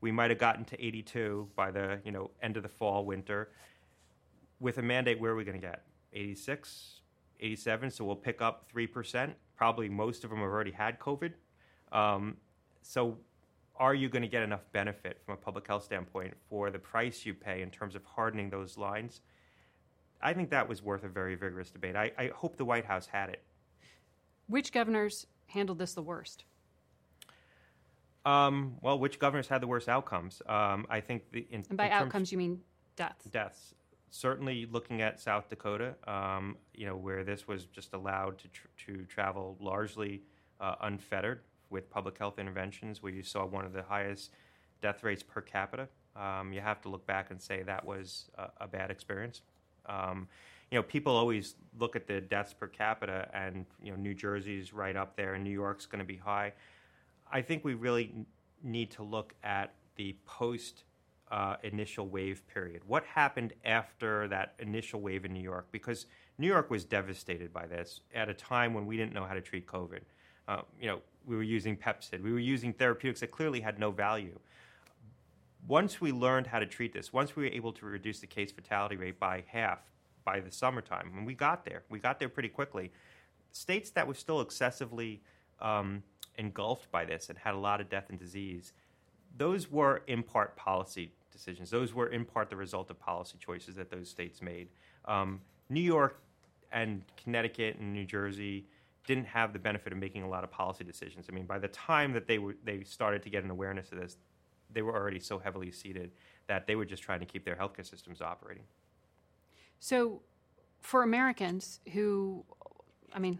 [0.00, 3.50] We might have gotten to 82 by the you know end of the fall winter.
[4.58, 5.82] With a mandate, where are we going to get?
[6.12, 7.00] 86,
[7.40, 7.90] 87.
[7.90, 9.34] So we'll pick up three percent.
[9.56, 11.32] Probably most of them have already had COVID.
[11.92, 12.36] Um,
[12.82, 13.18] so
[13.76, 17.24] are you going to get enough benefit from a public health standpoint for the price
[17.24, 19.22] you pay in terms of hardening those lines?
[20.22, 21.96] I think that was worth a very vigorous debate.
[21.96, 23.42] I, I hope the White House had it.
[24.48, 26.44] Which governors handled this the worst?
[28.30, 30.42] Um, well, which governors had the worst outcomes?
[30.46, 32.60] Um, I think the in, and by outcomes you mean
[32.96, 33.24] deaths.
[33.26, 33.74] Deaths.
[34.10, 38.66] Certainly, looking at South Dakota, um, you know, where this was just allowed to tr-
[38.86, 40.22] to travel largely
[40.60, 44.32] uh, unfettered with public health interventions, where you saw one of the highest
[44.82, 48.48] death rates per capita Um, you have to look back and say that was a,
[48.62, 49.42] a bad experience.
[49.86, 50.28] Um,
[50.70, 54.72] you know, people always look at the deaths per capita, and you know, New Jersey's
[54.72, 56.52] right up there, and New York's going to be high.
[57.32, 58.26] I think we really
[58.62, 60.84] need to look at the post
[61.30, 62.82] uh, initial wave period.
[62.86, 65.68] What happened after that initial wave in New York?
[65.70, 66.06] Because
[66.38, 69.40] New York was devastated by this at a time when we didn't know how to
[69.40, 70.00] treat COVID.
[70.48, 73.90] Uh, you know, we were using Pepcid, we were using therapeutics that clearly had no
[73.90, 74.38] value.
[75.68, 78.50] Once we learned how to treat this, once we were able to reduce the case
[78.50, 79.78] fatality rate by half
[80.24, 82.90] by the summertime, and we got there, we got there pretty quickly.
[83.52, 85.20] States that were still excessively
[85.60, 86.02] um,
[86.40, 88.72] engulfed by this and had a lot of death and disease,
[89.36, 91.70] those were in part policy decisions.
[91.70, 94.68] Those were in part the result of policy choices that those states made.
[95.04, 96.20] Um, New York
[96.72, 98.66] and Connecticut and New Jersey
[99.06, 101.26] didn't have the benefit of making a lot of policy decisions.
[101.28, 103.98] I mean, by the time that they were they started to get an awareness of
[103.98, 104.16] this,
[104.72, 106.10] they were already so heavily seeded
[106.46, 108.64] that they were just trying to keep their healthcare systems operating.
[109.78, 110.22] So,
[110.80, 112.44] for Americans who,
[113.12, 113.38] I mean,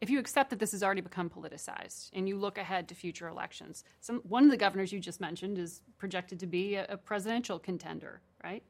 [0.00, 3.28] if you accept that this has already become politicized and you look ahead to future
[3.28, 6.96] elections, some, one of the governors you just mentioned is projected to be a, a
[6.96, 8.62] presidential contender, right?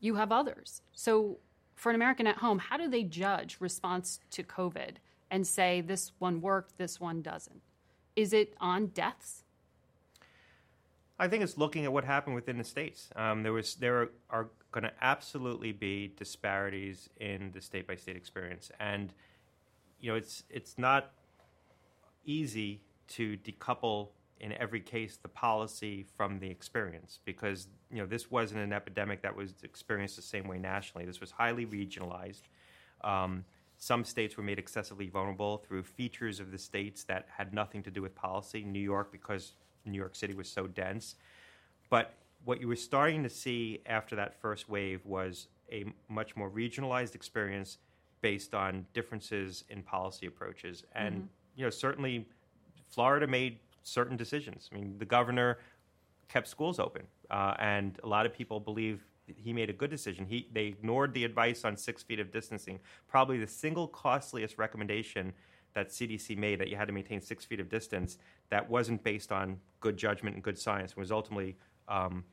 [0.00, 0.82] You have others.
[0.92, 1.38] So,
[1.76, 4.96] for an American at home, how do they judge response to COVID
[5.30, 7.62] and say this one worked, this one doesn't?
[8.14, 9.44] Is it on deaths?
[11.18, 13.08] I think it's looking at what happened within the states.
[13.14, 17.94] Um, there was there are, are going to absolutely be disparities in the state by
[17.94, 19.12] state experience, and
[20.02, 21.12] you know it's it's not
[22.26, 24.08] easy to decouple
[24.40, 29.22] in every case the policy from the experience because you know this wasn't an epidemic
[29.22, 31.06] that was experienced the same way nationally.
[31.06, 32.42] This was highly regionalized.
[33.02, 33.44] Um,
[33.78, 37.90] some states were made excessively vulnerable through features of the states that had nothing to
[37.90, 38.62] do with policy.
[38.64, 41.16] New York, because New York City was so dense.
[41.90, 46.50] But what you were starting to see after that first wave was a much more
[46.50, 47.78] regionalized experience
[48.22, 50.84] based on differences in policy approaches.
[50.94, 51.26] And, mm-hmm.
[51.56, 52.26] you know, certainly
[52.88, 54.70] Florida made certain decisions.
[54.72, 55.58] I mean, the governor
[56.28, 59.04] kept schools open, uh, and a lot of people believe
[59.36, 60.24] he made a good decision.
[60.24, 65.32] He, they ignored the advice on six feet of distancing, probably the single costliest recommendation
[65.74, 68.18] that CDC made that you had to maintain six feet of distance
[68.50, 71.56] that wasn't based on good judgment and good science and was ultimately
[71.88, 72.24] um,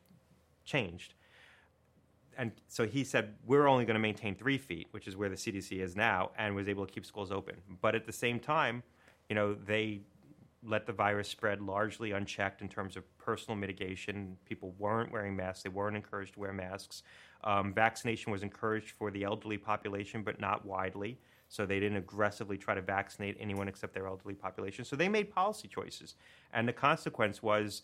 [0.65, 1.13] changed.
[2.39, 5.35] And so he said, we're only going to maintain three feet, which is where the
[5.35, 7.55] CDC is now, and was able to keep schools open.
[7.81, 8.81] But at the same time,
[9.27, 9.99] you know, they
[10.63, 14.37] let the virus spread largely unchecked in terms of personal mitigation.
[14.45, 17.03] People weren't wearing masks, they weren't encouraged to wear masks.
[17.43, 21.19] Um, vaccination was encouraged for the elderly population, but not widely.
[21.49, 24.85] So they didn't aggressively try to vaccinate anyone except their elderly population.
[24.85, 26.15] So they made policy choices.
[26.53, 27.81] And the consequence was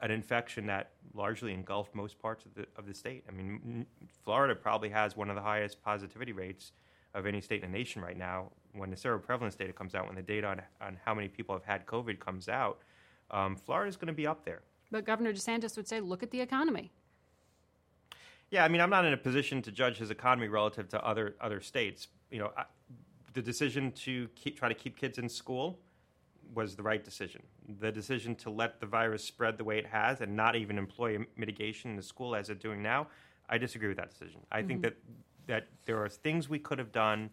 [0.00, 3.24] an infection that largely engulfed most parts of the, of the state.
[3.28, 3.86] I mean,
[4.24, 6.72] Florida probably has one of the highest positivity rates
[7.14, 8.50] of any state in the nation right now.
[8.74, 11.64] When the seroprevalence data comes out, when the data on, on how many people have
[11.64, 12.80] had COVID comes out,
[13.30, 14.60] um, Florida is going to be up there.
[14.90, 16.92] But Governor DeSantis would say, look at the economy.
[18.50, 21.34] Yeah, I mean, I'm not in a position to judge his economy relative to other
[21.40, 22.06] other states.
[22.30, 22.64] You know, I,
[23.32, 25.80] the decision to keep try to keep kids in school
[26.54, 27.42] was the right decision.
[27.80, 31.18] The decision to let the virus spread the way it has and not even employ
[31.36, 33.08] mitigation in the school as it's doing now,
[33.48, 34.40] I disagree with that decision.
[34.50, 34.68] I mm-hmm.
[34.68, 34.96] think that
[35.46, 37.30] that there are things we could have done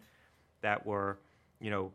[0.60, 1.18] that were,
[1.60, 1.92] you know,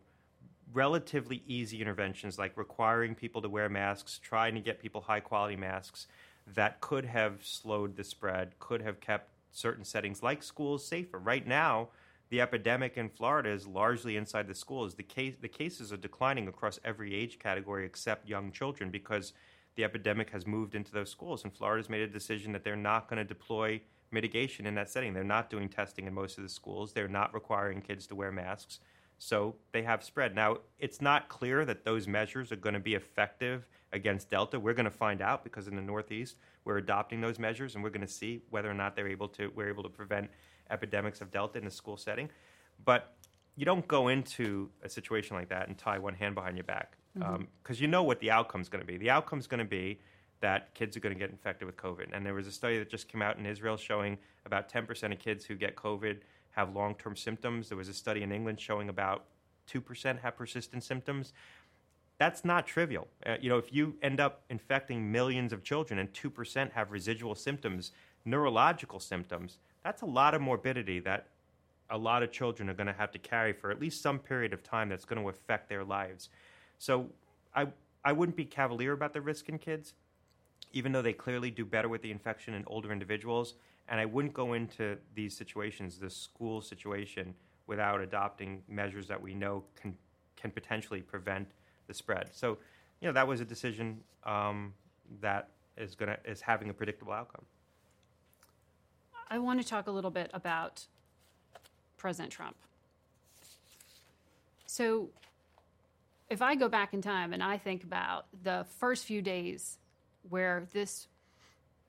[0.74, 5.56] relatively easy interventions like requiring people to wear masks, trying to get people high quality
[5.56, 6.08] masks
[6.46, 11.18] that could have slowed the spread, could have kept certain settings like schools safer.
[11.18, 11.90] Right now,
[12.30, 14.96] the epidemic in Florida is largely inside the schools.
[14.96, 19.34] The case the cases are declining across every age category except young children because
[19.76, 21.44] the epidemic has moved into those schools.
[21.44, 25.14] And Florida's made a decision that they're not going to deploy mitigation in that setting.
[25.14, 26.94] They're not doing testing in most of the schools.
[26.94, 28.80] They're not requiring kids to wear masks.
[29.18, 30.34] So they have spread.
[30.34, 34.60] Now, it's not clear that those measures are going to be effective against Delta.
[34.60, 37.90] We're going to find out because in the Northeast, we're adopting those measures and we're
[37.90, 40.30] going to see whether or not they're able to, we're able to prevent
[40.72, 42.30] epidemics of Delta in a school setting.
[42.86, 43.14] But
[43.56, 46.98] you don't go into a situation like that and tie one hand behind your back
[47.14, 47.44] because mm-hmm.
[47.44, 48.98] um, you know what the outcome is going to be.
[48.98, 50.00] The outcome is going to be
[50.42, 52.08] that kids are going to get infected with COVID.
[52.14, 55.20] And there was a study that just came out in Israel showing about 10% of
[55.20, 56.20] kids who get COVID
[56.52, 57.70] have long term symptoms.
[57.70, 59.26] There was a study in England showing about
[59.72, 61.34] 2% have persistent symptoms.
[62.18, 63.08] That's not trivial.
[63.26, 67.36] Uh, you know, if you end up infecting millions of children and 2% have residual
[67.36, 67.92] symptoms,
[68.26, 71.28] neurological symptoms, that's a lot of morbidity that
[71.90, 74.54] a lot of children are going to have to carry for at least some period
[74.54, 76.30] of time that's going to affect their lives.
[76.78, 77.08] So
[77.56, 77.68] I,
[78.06, 79.94] I wouldn't be cavalier about the risk in kids.
[80.74, 83.56] even though they clearly do better with the infection in older individuals.
[83.88, 87.34] And I wouldn't go into these situations, the school situation,
[87.68, 89.96] without adopting measures that we know can
[90.36, 91.50] can potentially prevent
[91.88, 92.30] the spread.
[92.34, 92.58] So,
[93.02, 94.74] you know, that was a decision um,
[95.22, 97.46] that is going to is having a predictable outcome.
[99.30, 100.86] I want to talk a little bit about
[101.98, 102.56] President Trump.
[104.66, 105.10] So,
[106.30, 109.78] if I go back in time and I think about the first few days
[110.30, 111.08] where this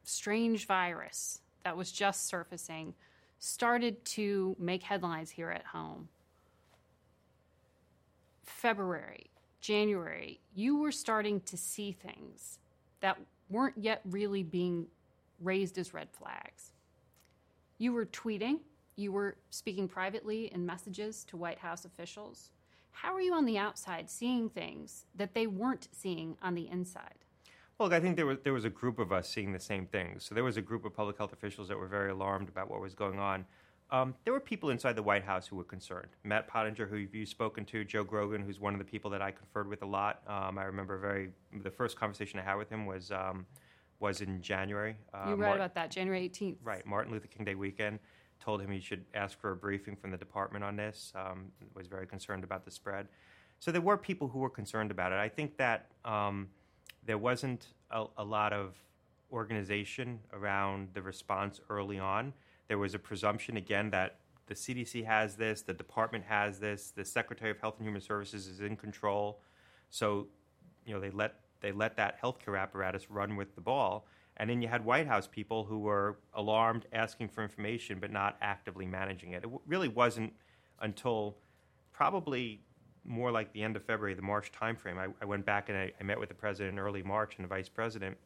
[0.03, 2.95] strange virus that was just surfacing
[3.39, 6.09] started to make headlines here at home,
[8.45, 9.31] February,
[9.61, 12.59] January, you were starting to see things
[13.01, 13.19] that
[13.49, 14.87] weren't yet really being
[15.41, 16.73] raised as red flags.
[17.81, 18.59] You were tweeting,
[18.97, 22.51] you were speaking privately in messages to White House officials.
[22.91, 27.25] How are you on the outside seeing things that they weren't seeing on the inside?
[27.79, 30.27] Well, I think there was there was a group of us seeing the same things.
[30.27, 32.83] So there was a group of public health officials that were very alarmed about what
[32.83, 33.47] was going on.
[33.91, 36.11] Um, there were people inside the White House who were concerned.
[36.23, 39.31] Matt Pottinger, who you've spoken to, Joe Grogan, who's one of the people that I
[39.31, 40.21] conferred with a lot.
[40.27, 41.31] Um, I remember very
[41.63, 43.47] the first conversation I had with him was um,
[44.01, 44.97] was in January.
[45.15, 46.85] Uh, you read about that January 18th, right?
[46.87, 47.99] Martin Luther King Day weekend.
[48.41, 51.13] Told him he should ask for a briefing from the department on this.
[51.15, 53.07] Um, was very concerned about the spread.
[53.59, 55.19] So there were people who were concerned about it.
[55.19, 56.49] I think that um,
[57.05, 58.75] there wasn't a, a lot of
[59.31, 62.33] organization around the response early on
[62.71, 67.05] there was a presumption, again, that the CDC has this, the department has this, the
[67.05, 69.41] Secretary of Health and Human Services is in control.
[69.91, 70.29] So,
[70.87, 74.07] you know, they let they let that healthcare apparatus run with the ball.
[74.37, 78.37] And then you had White House people who were alarmed, asking for information, but not
[78.41, 79.45] actively managing it.
[79.45, 80.33] It really wasn't
[80.81, 81.37] until
[81.93, 82.63] probably
[83.05, 84.99] more like the end of February, the March timeframe.
[84.99, 87.45] I, I went back and I, I met with the president in early March and
[87.45, 88.17] the vice president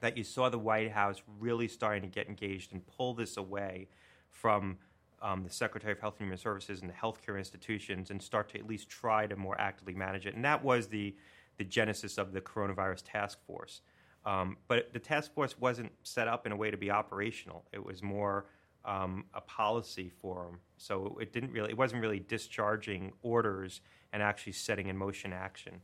[0.00, 3.88] that you saw the White House really starting to get engaged and pull this away
[4.30, 4.76] from
[5.22, 8.58] um, the Secretary of Health and Human Services and the healthcare institutions and start to
[8.58, 10.34] at least try to more actively manage it.
[10.34, 11.14] And that was the,
[11.56, 13.80] the genesis of the coronavirus task force.
[14.24, 17.64] Um, but the task force wasn't set up in a way to be operational.
[17.72, 18.46] It was more
[18.84, 20.60] um, a policy forum.
[20.76, 23.80] So it didn't really, it wasn't really discharging orders
[24.12, 25.80] and actually setting in motion action.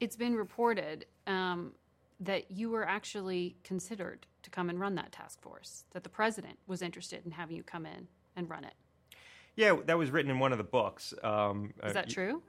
[0.00, 1.72] It's been reported um,
[2.20, 6.58] that you were actually considered to come and run that task force, that the president
[6.66, 8.74] was interested in having you come in and run it.
[9.56, 11.14] Yeah, that was written in one of the books.
[11.22, 12.42] Um, Is that uh, true?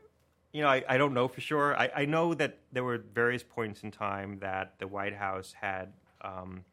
[0.54, 1.78] You know, I, I, don't know for sure.
[1.78, 5.92] I, I, know that there were various points in time that the White House had
[6.22, 6.64] um,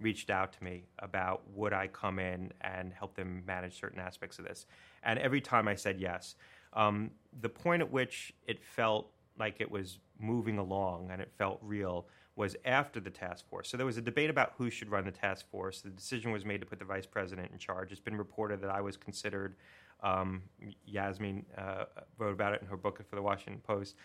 [0.00, 4.38] reached out to me about would I come in and help them manage certain aspects
[4.38, 4.66] of this.
[5.02, 6.36] And every time I said yes.
[6.72, 7.10] Um,
[7.40, 12.06] the point at which it felt like it was moving along and it felt real
[12.36, 13.68] was after the task force.
[13.68, 15.80] So there was a debate about who should run the task force.
[15.80, 17.92] The decision was made to put the vice president in charge.
[17.92, 19.56] It's been reported that I was considered.
[20.02, 20.42] Um,
[20.90, 21.84] Yasmeen uh,
[22.18, 23.96] wrote about it in her book for the Washington Post.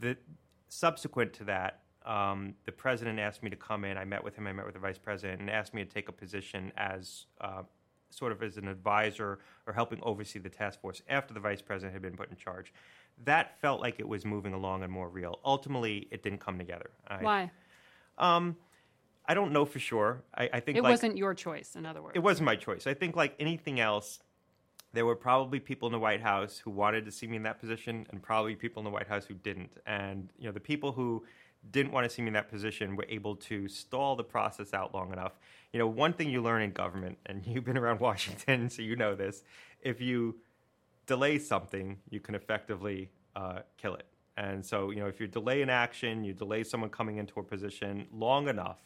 [0.00, 0.16] The
[0.68, 3.98] subsequent to that, um, the president asked me to come in.
[3.98, 4.46] I met with him.
[4.46, 7.62] I met with the vice president and asked me to take a position as uh,
[8.10, 11.92] sort of as an advisor or helping oversee the task force after the vice president
[11.92, 12.72] had been put in charge
[13.24, 15.40] that felt like it was moving along and more real.
[15.44, 16.90] Ultimately, it didn't come together.
[17.08, 17.50] I, Why?
[18.18, 18.56] Um,
[19.26, 20.22] I don't know for sure.
[20.34, 21.76] I, I think it like, wasn't your choice.
[21.76, 22.86] In other words, it wasn't my choice.
[22.86, 24.20] I think like anything else,
[24.96, 27.60] there were probably people in the White House who wanted to see me in that
[27.60, 29.72] position, and probably people in the White House who didn't.
[29.86, 31.24] And you know, the people who
[31.70, 34.94] didn't want to see me in that position were able to stall the process out
[34.94, 35.32] long enough.
[35.72, 38.96] You know, one thing you learn in government, and you've been around Washington, so you
[38.96, 39.42] know this:
[39.82, 40.36] if you
[41.06, 44.06] delay something, you can effectively uh, kill it.
[44.36, 47.42] And so, you know, if you delay an action, you delay someone coming into a
[47.42, 48.78] position long enough,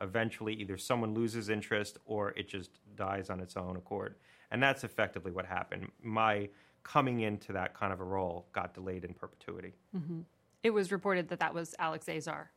[0.00, 4.14] eventually either someone loses interest or it just dies on its own accord.
[4.52, 5.90] And that's effectively what happened.
[6.02, 6.48] My
[6.84, 9.72] coming into that kind of a role got delayed in perpetuity.
[9.96, 10.20] Mm-hmm.
[10.62, 12.50] It was reported that that was Alex Azar.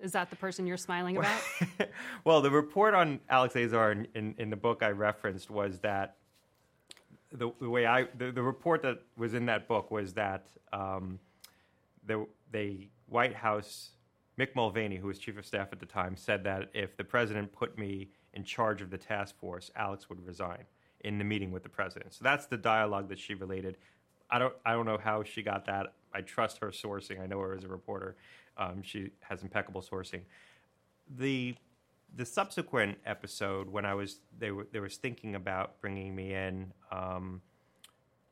[0.00, 1.40] Is that the person you're smiling about?
[2.24, 6.16] well, the report on Alex Azar in, in, in, the book I referenced was that
[7.30, 11.18] the, the way I the, the report that was in that book was that um,
[12.06, 13.90] the the White House
[14.38, 17.52] Mick Mulvaney, who was chief of staff at the time, said that if the president
[17.52, 20.64] put me in charge of the task force, Alex would resign
[21.00, 22.14] in the meeting with the president.
[22.14, 23.76] So that's the dialogue that she related.
[24.30, 25.94] I don't I don't know how she got that.
[26.12, 27.20] I trust her sourcing.
[27.20, 28.16] I know her as a reporter.
[28.56, 30.22] Um, she has impeccable sourcing.
[31.18, 31.54] The
[32.16, 36.72] the subsequent episode, when I was they were they was thinking about bringing me in
[36.90, 37.40] um,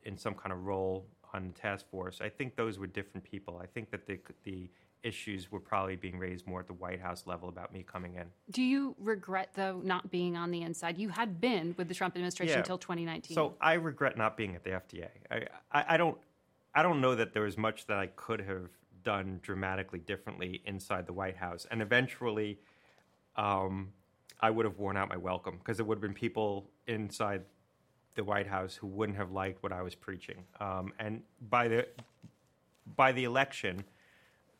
[0.04, 3.60] in some kind of role on the task force, I think those were different people.
[3.62, 4.68] I think that the the
[5.02, 8.26] issues were probably being raised more at the White House level about me coming in.
[8.50, 10.98] Do you regret though not being on the inside?
[10.98, 12.60] You had been with the Trump administration Yeah.
[12.60, 13.34] until 2019.
[13.34, 15.08] So I regret not being at the FDA.
[15.30, 16.18] I, I, I don't
[16.74, 18.68] I don't know that there was much that I could have
[19.02, 22.58] done dramatically differently inside the White House, and eventually,
[23.36, 23.92] um,
[24.40, 27.44] I would have worn out my welcome because there would have been people inside
[28.14, 30.44] the White House who wouldn't have liked what I was preaching.
[30.60, 31.88] Um, and by the
[32.96, 33.84] by the election,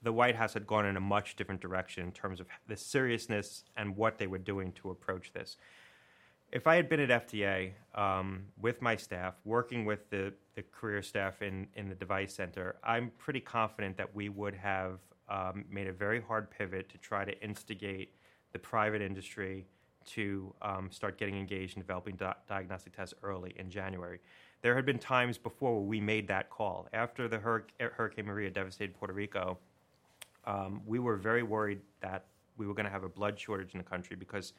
[0.07, 3.65] the White House had gone in a much different direction in terms of the seriousness
[3.77, 5.57] and what they were doing to approach this.
[6.53, 11.03] If I had been at FDA um, with my staff, working with the, the career
[11.03, 15.89] staff in, in the device center, I'm pretty confident that we would have um, made
[15.89, 18.15] a very hard pivot to try to instigate
[18.53, 19.67] the private industry
[20.05, 24.21] to um, start getting engaged in developing di- diagnostic tests early in January.
[24.63, 26.87] There had been times before where we made that call.
[26.93, 29.59] After the hur- Hurricane Maria devastated Puerto Rico,
[30.47, 32.27] um, we were very worried that
[32.57, 34.53] we were going to have a blood shortage in the country because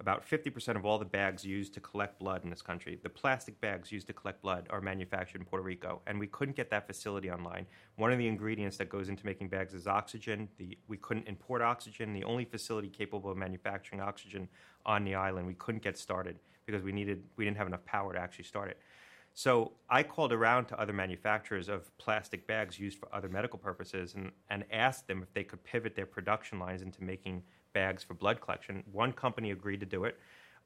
[0.00, 3.60] about 50% of all the bags used to collect blood in this country, the plastic
[3.60, 6.02] bags used to collect blood, are manufactured in Puerto Rico.
[6.08, 7.66] And we couldn't get that facility online.
[7.96, 10.48] One of the ingredients that goes into making bags is oxygen.
[10.58, 12.12] The, we couldn't import oxygen.
[12.12, 14.48] The only facility capable of manufacturing oxygen
[14.84, 18.12] on the island, we couldn't get started because we, needed, we didn't have enough power
[18.12, 18.78] to actually start it.
[19.34, 24.14] So I called around to other manufacturers of plastic bags used for other medical purposes
[24.14, 28.14] and, and asked them if they could pivot their production lines into making bags for
[28.14, 28.82] blood collection.
[28.92, 30.18] One company agreed to do it.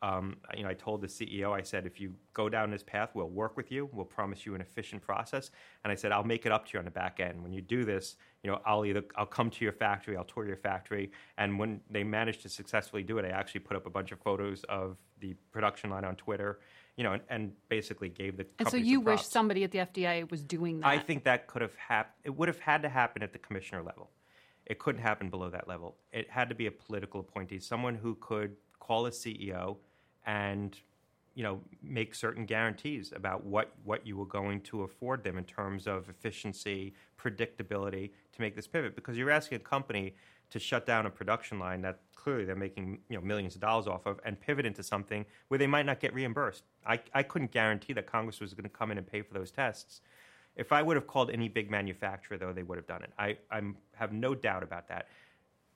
[0.02, 3.10] Um, you know, I told the CEO, I said, if you go down this path,
[3.14, 3.88] we'll work with you.
[3.92, 5.50] We'll promise you an efficient process.
[5.84, 7.42] And I said, I'll make it up to you on the back end.
[7.42, 10.46] When you do this, you know, I'll either I'll come to your factory, I'll tour
[10.46, 11.10] your factory.
[11.38, 14.20] And when they managed to successfully do it, I actually put up a bunch of
[14.20, 16.58] photos of the production line on Twitter.
[16.96, 20.30] You know, and, and basically gave the and so you wish somebody at the FDA
[20.30, 20.86] was doing that.
[20.86, 22.14] I think that could have happened.
[22.24, 24.10] It would have had to happen at the commissioner level.
[24.66, 25.96] It couldn't happen below that level.
[26.12, 29.76] It had to be a political appointee, someone who could call a CEO
[30.26, 30.76] and,
[31.34, 35.44] you know, make certain guarantees about what, what you were going to afford them in
[35.44, 38.96] terms of efficiency, predictability to make this pivot.
[38.96, 40.14] Because you're asking a company
[40.50, 43.86] to shut down a production line that clearly they're making you know millions of dollars
[43.86, 46.64] off of and pivot into something where they might not get reimbursed.
[46.86, 49.50] I, I couldn't guarantee that Congress was going to come in and pay for those
[49.50, 50.00] tests.
[50.56, 53.12] If I would have called any big manufacturer, though, they would have done it.
[53.18, 55.08] I I'm, have no doubt about that.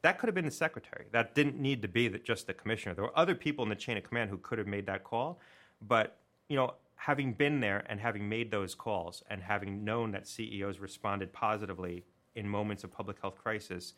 [0.02, 1.04] That could have been the secretary.
[1.12, 2.94] That didn't need to be the, just the commissioner.
[2.94, 5.40] There were other people in the chain of command who could have made that call.
[5.86, 6.16] But,
[6.48, 10.78] you know, having been there and having made those calls and having known that CEOs
[10.78, 12.04] responded positively
[12.34, 13.92] in moments of public health crisis,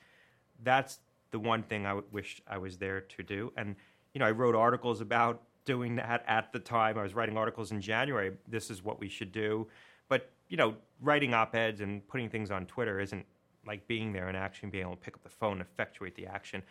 [0.63, 0.99] that's
[1.31, 3.53] the one thing I wish I was there to do.
[3.57, 3.77] And,
[4.15, 6.99] you know, I wrote articles about doing that at the time.
[6.99, 8.33] I was writing articles in January.
[8.49, 9.69] This is what we should do.
[10.09, 13.25] But, you know, writing op eds and putting things on Twitter isn't
[13.67, 16.27] like being there and actually being able to pick up the phone and effectuate the
[16.27, 16.63] action.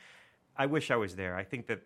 [0.57, 1.35] I wish I was there.
[1.35, 1.81] I think that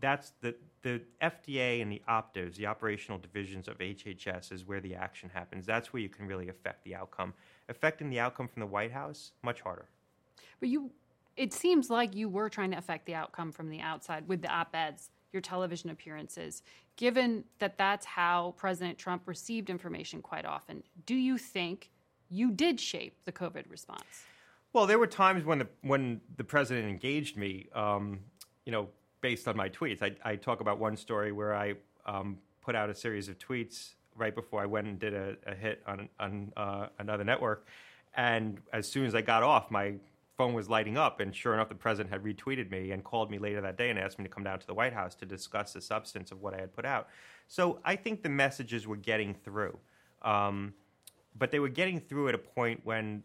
[0.00, 4.94] that's the, the FDA and the OpDivs, the operational divisions of HHS, is where the
[4.94, 5.66] action happens.
[5.66, 7.34] That's where you can really affect the outcome.
[7.68, 9.86] Affecting the outcome from the White House, much harder.
[10.60, 10.90] But you,
[11.36, 14.48] it seems like you were trying to affect the outcome from the outside with the
[14.48, 16.62] op eds, your television appearances.
[16.96, 21.90] Given that that's how President Trump received information quite often, do you think
[22.30, 24.24] you did shape the COVID response?
[24.72, 28.20] Well, there were times when the when the president engaged me, um,
[28.64, 28.88] you know,
[29.20, 30.02] based on my tweets.
[30.02, 31.74] I, I talk about one story where I
[32.04, 35.54] um, put out a series of tweets right before I went and did a, a
[35.54, 37.66] hit on on uh, another network,
[38.16, 39.94] and as soon as I got off, my
[40.36, 43.38] phone was lighting up, and sure enough, the president had retweeted me and called me
[43.38, 45.72] later that day and asked me to come down to the White House to discuss
[45.72, 47.08] the substance of what I had put out.
[47.48, 49.78] So I think the messages were getting through,
[50.22, 50.74] um,
[51.38, 53.22] but they were getting through at a point when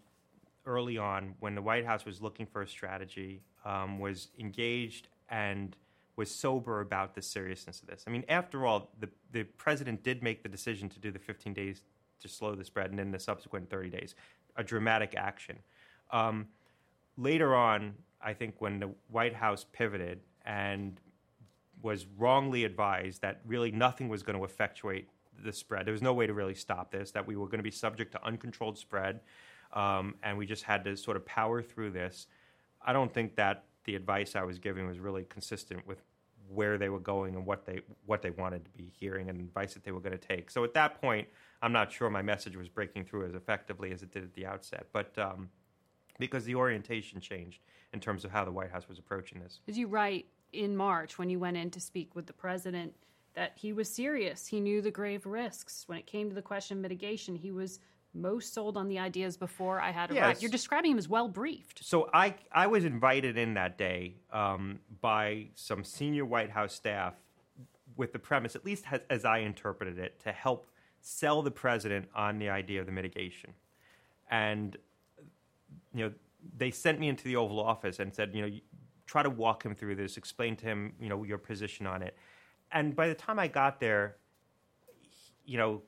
[0.66, 5.76] early on when the White House was looking for a strategy, um, was engaged and
[6.16, 8.03] was sober about the seriousness of this.
[8.05, 11.53] I mean, after all, the, the president did make the decision to do the 15
[11.53, 11.84] days
[12.22, 14.16] to slow the spread and then the subsequent 30 days,
[14.55, 15.57] a dramatic action.
[16.12, 16.47] Um,
[17.18, 20.99] later on, I think when the White House pivoted and
[21.82, 25.09] was wrongly advised that really nothing was going to effectuate
[25.43, 27.64] the spread, there was no way to really stop this, that we were going to
[27.64, 29.22] be subject to uncontrolled spread
[29.74, 32.28] um, and we just had to sort of power through this.
[32.82, 36.01] I don't think that the advice I was giving was really consistent with
[36.49, 39.74] where they were going and what they what they wanted to be hearing and advice
[39.74, 40.51] that they were going to take.
[40.51, 41.28] So at that point,
[41.62, 44.45] I'm not sure my message was breaking through as effectively as it did at the
[44.45, 45.49] outset, but um,
[46.22, 47.59] because the orientation changed
[47.91, 49.59] in terms of how the White House was approaching this.
[49.67, 52.93] As you write in March when you went in to speak with the president,
[53.34, 54.45] that he was serious.
[54.47, 55.84] He knew the grave risks.
[55.88, 57.80] When it came to the question of mitigation, he was
[58.13, 60.19] most sold on the ideas before I had Yes.
[60.22, 60.41] arrived.
[60.41, 61.84] You're describing him as well briefed.
[61.84, 67.13] So I I was invited in that day um, by some senior White House staff
[67.95, 70.69] with the premise, at least as, as I interpreted it, to help
[70.99, 73.53] sell the president on the idea of the mitigation.
[74.30, 74.78] And
[75.94, 76.14] you know,
[76.58, 78.58] they sent me into the Oval Office and said, you know,
[79.06, 82.16] try to walk him through this, explain to him, you know, your position on it.
[82.72, 84.16] And by the time I got there,
[85.46, 85.82] you know,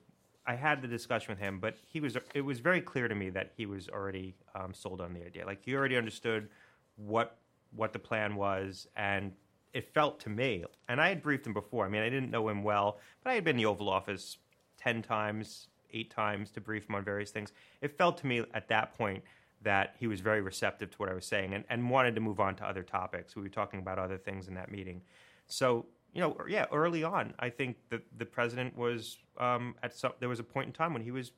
[0.46, 2.18] I had the discussion with him, but he was.
[2.34, 5.46] It was very clear to me that he was already um, sold on the idea.
[5.46, 6.50] Like he already understood
[6.98, 7.38] what
[7.74, 9.32] what the plan was, and
[9.74, 10.66] it felt to me.
[10.90, 11.86] And I had briefed him before.
[11.86, 14.38] I mean, I didn't know him well, but I had been in the Oval Office
[14.78, 17.54] ten times, eight times to brief him on various things.
[17.82, 19.24] It felt to me at that point
[19.64, 22.40] that he was very receptive to what I was saying and, and wanted to move
[22.40, 23.36] on to other topics.
[23.36, 25.02] We were talking about other things in that meeting.
[25.48, 30.14] So, you know, yeah, early on, I think that the president was um, at some,
[30.20, 31.32] there was a point in time when he was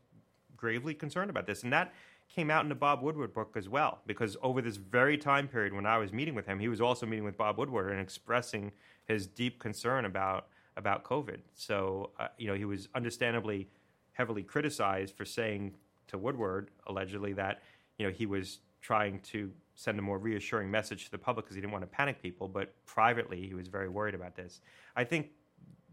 [0.58, 1.64] gravely concerned about this.
[1.64, 1.94] And that
[2.28, 5.74] came out in the Bob Woodward book as well, because over this very time period
[5.74, 8.72] when I was meeting with him, he was also meeting with Bob Woodward and expressing
[9.06, 10.48] his deep concern about
[10.78, 11.38] about COVID.
[11.54, 13.70] So, uh, you know, he was understandably
[14.12, 15.76] heavily criticized for saying
[16.08, 17.62] to Woodward, allegedly, that,
[17.98, 21.56] you know, he was trying to send a more reassuring message to the public because
[21.56, 24.62] he didn't want to panic people, but privately he was very worried about this.
[24.96, 25.32] I think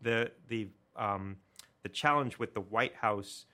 [0.03, 1.36] the the um,
[1.82, 3.46] the challenge with the White House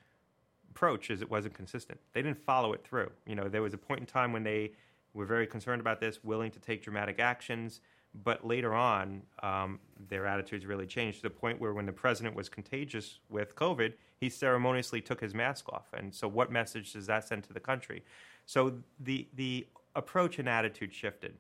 [0.70, 1.98] approach is it wasn't consistent.
[2.12, 3.10] They didn't follow it through.
[3.26, 4.72] You know, there was a point in time when they
[5.14, 7.80] were very concerned about this, willing to take dramatic actions,
[8.24, 12.34] but later on, um, their attitudes really changed to the point where when the president
[12.34, 15.86] was contagious with COVID, he ceremoniously took his mask off.
[15.92, 18.02] And so, what message does that send to the country?
[18.48, 21.34] So the the approach and attitude shifted.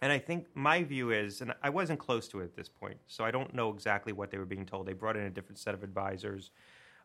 [0.00, 2.96] And I think my view is, and I wasn't close to it at this point,
[3.06, 4.86] so I don't know exactly what they were being told.
[4.86, 6.50] They brought in a different set of advisors.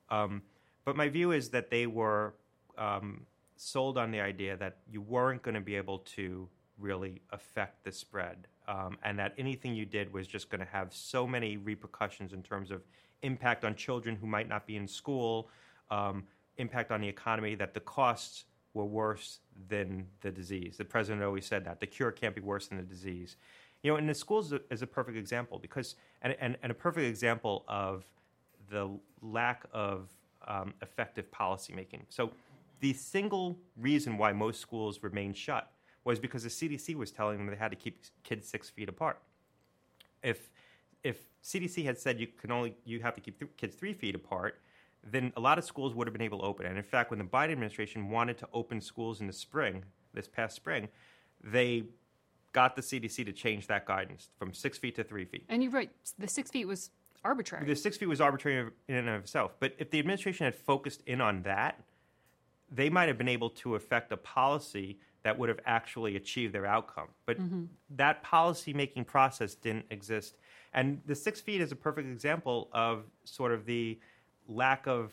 [0.09, 0.41] Um,
[0.85, 2.33] but my view is that they were
[2.79, 3.27] um,
[3.57, 7.91] sold on the idea that you weren't going to be able to really affect the
[7.91, 12.33] spread, um, and that anything you did was just going to have so many repercussions
[12.33, 12.81] in terms of
[13.21, 15.49] impact on children who might not be in school,
[15.91, 16.23] um,
[16.57, 19.39] impact on the economy, that the costs were worse
[19.69, 20.77] than the disease.
[20.77, 23.37] The president always said that the cure can't be worse than the disease.
[23.83, 27.07] You know, and the schools is a, perfect example because, and, and, and a perfect
[27.07, 28.05] example of
[28.69, 28.89] the
[29.21, 30.09] lack of
[30.47, 32.01] um, effective policymaking.
[32.09, 32.31] So,
[32.79, 35.71] the single reason why most schools remained shut
[36.03, 39.19] was because the CDC was telling them they had to keep kids six feet apart.
[40.23, 40.51] If
[41.03, 44.15] if CDC had said you can only you have to keep th- kids three feet
[44.15, 44.61] apart,
[45.11, 46.65] then a lot of schools would have been able to open.
[46.65, 49.83] And in fact, when the Biden administration wanted to open schools in the spring,
[50.13, 50.89] this past spring,
[51.43, 51.83] they
[52.53, 55.45] got the CDC to change that guidance from six feet to three feet.
[55.49, 56.91] And you're right, the six feet was
[57.23, 57.65] arbitrary.
[57.65, 59.53] The six feet was arbitrary in and of itself.
[59.59, 61.83] But if the administration had focused in on that,
[62.71, 66.65] they might have been able to affect a policy that would have actually achieved their
[66.65, 67.07] outcome.
[67.25, 67.65] But mm-hmm.
[67.95, 70.37] that policy making process didn't exist.
[70.73, 73.99] And the six feet is a perfect example of sort of the
[74.47, 75.11] lack of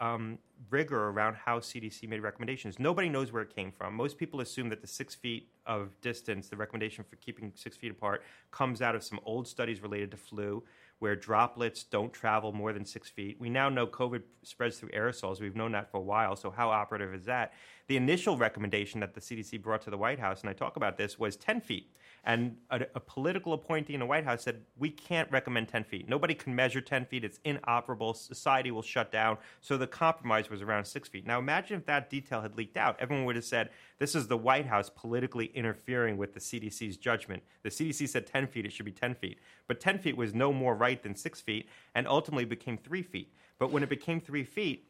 [0.00, 0.38] um,
[0.70, 2.78] rigor around how CDC made recommendations.
[2.78, 3.94] Nobody knows where it came from.
[3.94, 7.90] Most people assume that the six feet of distance, the recommendation for keeping six feet
[7.90, 10.62] apart, comes out of some old studies related to flu,
[10.98, 13.36] where droplets don't travel more than six feet.
[13.38, 15.40] We now know COVID spreads through aerosols.
[15.40, 16.36] We've known that for a while.
[16.36, 17.52] So, how operative is that?
[17.88, 20.96] The initial recommendation that the CDC brought to the White House, and I talk about
[20.96, 21.90] this, was 10 feet.
[22.26, 26.08] And a, a political appointee in the White House said, We can't recommend 10 feet.
[26.08, 27.24] Nobody can measure 10 feet.
[27.24, 28.14] It's inoperable.
[28.14, 29.38] Society will shut down.
[29.60, 31.24] So, the compromise was around six feet.
[31.24, 32.96] Now, imagine if that detail had leaked out.
[32.98, 33.70] Everyone would have said,
[34.00, 37.44] This is the White House politically interfering with the CDC's judgment.
[37.62, 39.38] The CDC said 10 feet, it should be 10 feet.
[39.68, 43.32] But 10 feet was no more right than six feet and ultimately became three feet.
[43.58, 44.88] But when it became three feet,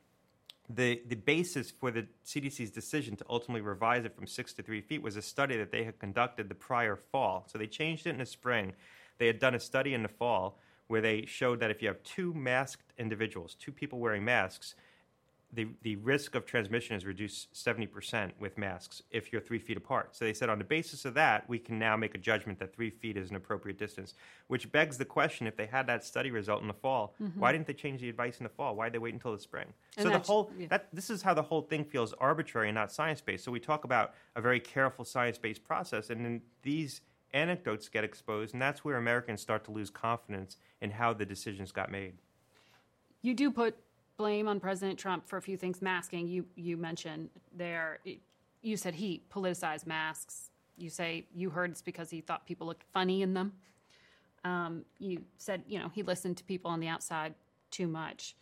[0.69, 4.81] the, the basis for the CDC's decision to ultimately revise it from six to three
[4.81, 7.45] feet was a study that they had conducted the prior fall.
[7.47, 8.73] So they changed it in the spring.
[9.19, 12.03] They had done a study in the fall where they showed that if you have
[12.03, 14.75] two masked individuals, two people wearing masks,
[15.57, 20.15] the, the risk of transmission is reduced 70% with masks if you're three feet apart.
[20.15, 22.75] So they said on the basis of that, we can now make a judgment that
[22.75, 24.13] three feet is an appropriate distance,
[24.49, 27.41] which begs the question if they had that study result in the fall, mm-hmm.
[27.41, 28.77] why didn't they change the advice in the fall?
[28.77, 29.73] Why did they wait until the spring?
[29.97, 30.67] And so the whole, yeah.
[30.69, 33.43] that, this is how the whole thing feels arbitrary and not science based.
[33.43, 37.01] So we talk about a very careful science based process, and then these
[37.33, 41.73] anecdotes get exposed, and that's where Americans start to lose confidence in how the decisions
[41.73, 42.13] got made.
[43.23, 43.77] you do put
[44.17, 45.83] blame on President Trump for a few things.
[45.83, 47.99] Masking, you you mentioned there.
[48.63, 50.51] You said he politicized masks.
[50.77, 53.53] You say you heard it's because he thought people looked funny in them.
[54.45, 57.35] Um, you said you know he listened to people on the outside
[57.71, 58.37] too much.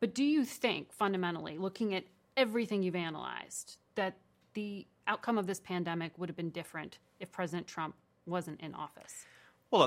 [0.00, 2.04] But do you think fundamentally, looking at
[2.36, 4.14] everything you've analyzed, that
[4.54, 7.96] the outcome of this pandemic would have been different if President Trump
[8.26, 9.26] wasn't in office?
[9.70, 9.80] Well,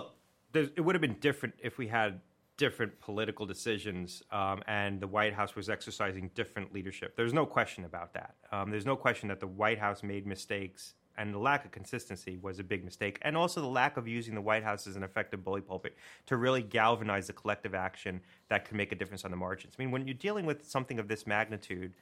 [0.54, 2.20] look, it would have been different if we had
[2.62, 7.16] different political decisions um, and the White House was exercising different leadership.
[7.16, 8.36] There's no question about that.
[8.52, 12.38] Um, there's no question that the White House made mistakes and the lack of consistency
[12.40, 13.18] was a big mistake.
[13.24, 15.98] And also the lack of using the White House as an effective bully pulpit
[16.28, 19.74] to really galvanize the collective action that can make a difference on the margins.
[19.76, 21.96] I mean, when you're dealing with something of this magnitude,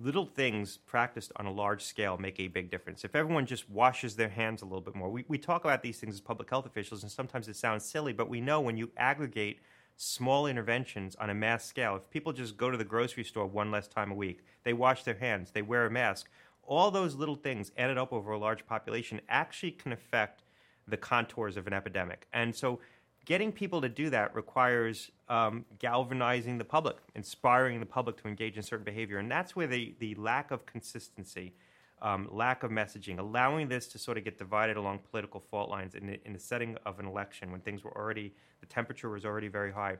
[0.00, 3.04] little things practiced on a large scale make a big difference.
[3.04, 5.98] If everyone just washes their hands a little bit more, we, we talk about these
[5.98, 8.90] things as public health officials, and sometimes it sounds silly, but we know when you
[8.96, 9.60] aggregate
[9.96, 13.70] small interventions on a mass scale, if people just go to the grocery store one
[13.70, 16.28] less time a week, they wash their hands, they wear a mask,
[16.66, 20.42] all those little things added up over a large population actually can affect
[20.88, 22.26] the contours of an epidemic.
[22.32, 22.80] And so
[23.26, 28.56] getting people to do that requires um, galvanizing the public, inspiring the public to engage
[28.56, 29.18] in certain behavior.
[29.18, 31.52] And that's where the, the lack of consistency,
[32.00, 35.94] um, lack of messaging, allowing this to sort of get divided along political fault lines
[35.94, 39.24] in the, in the setting of an election when things were already, the temperature was
[39.24, 39.96] already very high,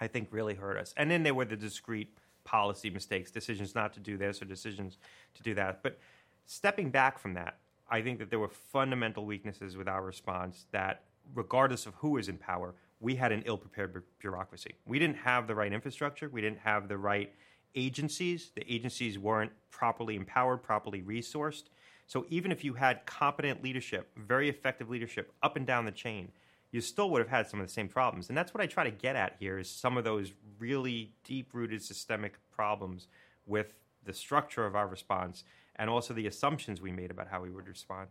[0.00, 0.94] I think really hurt us.
[0.96, 4.98] And then there were the discrete policy mistakes, decisions not to do this or decisions
[5.34, 5.82] to do that.
[5.82, 5.98] But
[6.46, 7.56] stepping back from that,
[7.90, 11.02] I think that there were fundamental weaknesses with our response that,
[11.34, 14.74] regardless of who is in power, we had an ill prepared bureaucracy.
[14.86, 17.32] We didn't have the right infrastructure, we didn't have the right
[17.74, 18.50] agencies.
[18.54, 21.64] The agencies weren't properly empowered, properly resourced.
[22.06, 26.30] So even if you had competent leadership, very effective leadership up and down the chain,
[26.70, 28.28] you still would have had some of the same problems.
[28.28, 31.82] And that's what I try to get at here is some of those really deep-rooted
[31.82, 33.06] systemic problems
[33.46, 33.74] with
[34.04, 35.44] the structure of our response
[35.76, 38.08] and also the assumptions we made about how we would respond.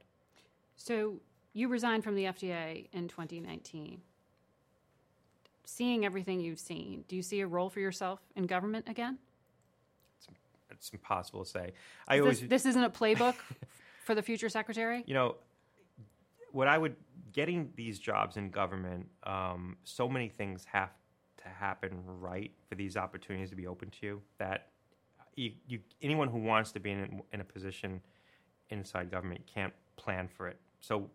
[0.76, 1.19] So
[1.53, 4.01] you resigned from the FDA in 2019.
[5.65, 9.17] Seeing everything you've seen, do you see a role for yourself in government again?
[10.17, 10.27] It's,
[10.71, 11.73] it's impossible to say.
[12.07, 13.35] I this, always this isn't a playbook
[14.03, 15.03] for the future secretary.
[15.07, 15.35] You know,
[16.51, 16.95] what I would
[17.31, 20.91] getting these jobs in government, um, so many things have
[21.38, 24.21] to happen right for these opportunities to be open to you.
[24.38, 24.67] That
[25.35, 28.01] you, you anyone who wants to be in, in a position
[28.69, 30.57] inside government can't plan for it.
[30.81, 31.09] So,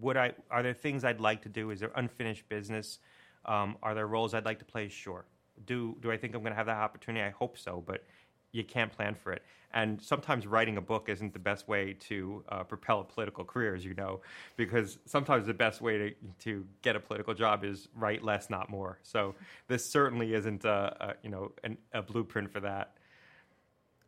[0.00, 0.32] would I?
[0.50, 1.70] Are there things I'd like to do?
[1.70, 2.98] Is there unfinished business?
[3.44, 4.88] Um, are there roles I'd like to play?
[4.88, 5.24] Sure.
[5.66, 7.24] Do do I think I'm going to have that opportunity?
[7.24, 8.04] I hope so, but
[8.52, 9.42] you can't plan for it.
[9.72, 13.74] And sometimes writing a book isn't the best way to uh, propel a political career,
[13.74, 14.20] as you know,
[14.56, 16.14] because sometimes the best way to,
[16.44, 19.00] to get a political job is write less, not more.
[19.02, 19.34] So
[19.66, 22.94] this certainly isn't a, a you know an, a blueprint for that.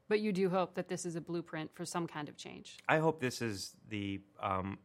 [0.09, 2.79] But you do hope that this is a blueprint for some kind of change.
[2.89, 4.79] I hope this is the um,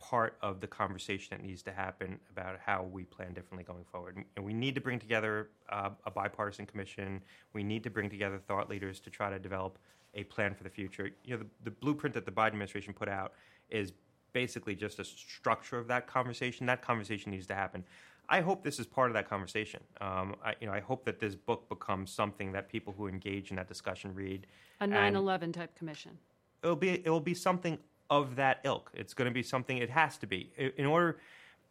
[0.00, 4.16] part of the conversation that needs to happen about how we plan differently going forward.
[4.34, 7.20] And we need to bring together uh, a bipartisan commission.
[7.52, 9.78] We need to bring together thought leaders to try to develop
[10.14, 11.10] a plan for the future.
[11.24, 13.34] You know, the, the blueprint that the Biden administration put out
[13.68, 13.92] is
[14.32, 16.66] basically just a structure of that conversation.
[16.66, 17.84] That conversation needs to happen.
[18.28, 19.82] I hope this is part of that conversation.
[20.00, 23.50] Um, I, you know, I hope that this book becomes something that people who engage
[23.50, 24.46] in that discussion read.
[24.80, 26.16] A 9/11 type commission.
[26.62, 27.78] It'll be it will be something
[28.10, 28.90] of that ilk.
[28.94, 29.78] It's going to be something.
[29.78, 31.18] It has to be in order.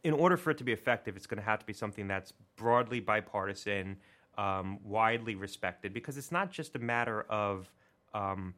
[0.06, 2.32] In order for it to be effective, it's going to have to be something that's
[2.56, 3.98] broadly bipartisan,
[4.38, 7.70] um, widely respected, because it's not just a matter of
[8.14, 8.54] um,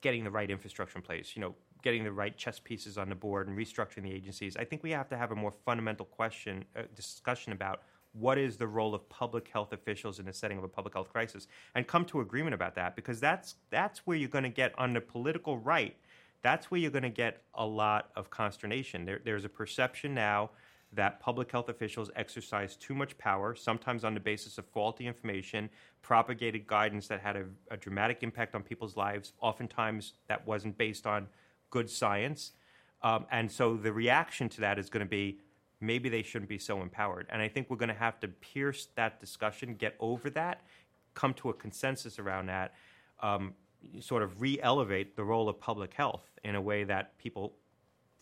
[0.00, 1.36] getting the right infrastructure in place.
[1.36, 4.56] You know, getting the right chess pieces on the board and restructuring the agencies.
[4.56, 7.82] I think we have to have a more fundamental question uh, discussion about
[8.12, 11.08] what is the role of public health officials in the setting of a public health
[11.10, 14.78] crisis and come to agreement about that because that's that's where you're going to get
[14.78, 15.96] on the political right
[16.42, 19.04] that's where you're going to get a lot of consternation.
[19.04, 20.50] There, there's a perception now
[20.92, 25.70] that public health officials exercise too much power, sometimes on the basis of faulty information,
[26.02, 29.32] propagated guidance that had a, a dramatic impact on people's lives.
[29.40, 31.28] Oftentimes, that wasn't based on
[31.70, 32.52] good science.
[33.02, 35.38] Um, and so the reaction to that is going to be
[35.80, 37.26] maybe they shouldn't be so empowered.
[37.30, 40.60] And I think we're going to have to pierce that discussion, get over that,
[41.14, 42.74] come to a consensus around that.
[43.20, 43.54] Um,
[44.00, 47.54] sort of re-elevate the role of public health in a way that people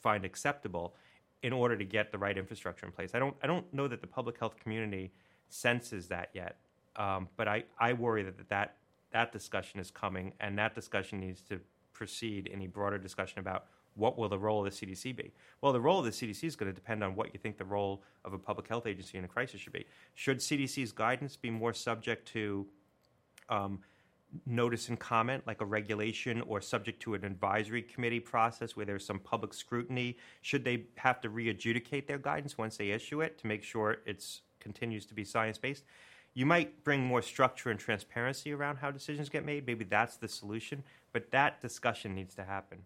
[0.00, 0.94] find acceptable
[1.42, 3.14] in order to get the right infrastructure in place.
[3.14, 5.12] I don't I don't know that the public health community
[5.48, 6.56] senses that yet,
[6.96, 8.76] um, but I, I worry that, that
[9.12, 11.60] that discussion is coming, and that discussion needs to
[11.92, 15.32] precede any broader discussion about what will the role of the CDC be?
[15.60, 17.64] Well, the role of the CDC is going to depend on what you think the
[17.64, 19.84] role of a public health agency in a crisis should be.
[20.14, 22.66] Should CDC's guidance be more subject to
[23.48, 23.80] um,
[24.46, 29.04] notice and comment, like a regulation, or subject to an advisory committee process where there's
[29.04, 30.16] some public scrutiny?
[30.42, 34.24] Should they have to re-adjudicate their guidance once they issue it to make sure it
[34.60, 35.84] continues to be science based?
[36.34, 39.66] You might bring more structure and transparency around how decisions get made.
[39.66, 42.78] Maybe that's the solution, but that discussion needs to happen.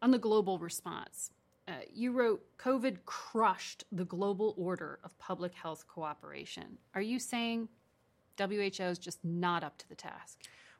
[0.00, 1.32] On the global response,
[1.66, 6.78] uh, you wrote COVID crushed the global order of public health cooperation.
[6.94, 7.68] Are you saying
[8.38, 10.38] WHO is just not up to the task?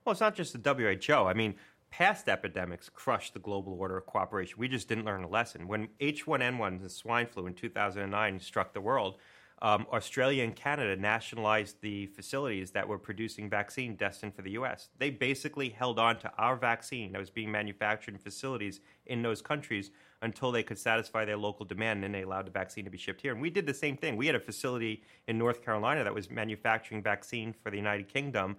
[0.09, 1.26] Well, it's not just the WHO.
[1.26, 1.55] I mean,
[1.90, 4.55] past epidemics crushed the global order of cooperation.
[4.56, 5.68] We just didn't learn a lesson.
[5.68, 9.18] When H1N1, the swine flu in 2009, struck the world,
[9.60, 14.89] um, Australia and Canada nationalized the facilities that were producing vaccine destined for the U.S.
[14.97, 19.43] They basically held on to our vaccine that was being manufactured in facilities in those
[19.43, 19.90] countries
[20.22, 22.97] until they could satisfy their local demand, and then they allowed the vaccine to be
[22.97, 23.32] shipped here.
[23.32, 24.16] And we did the same thing.
[24.16, 28.56] We had a facility in North Carolina that was manufacturing vaccine for the United Kingdom,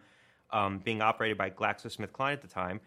[0.51, 2.79] um, being operated by GlaxoSmithKline at the time.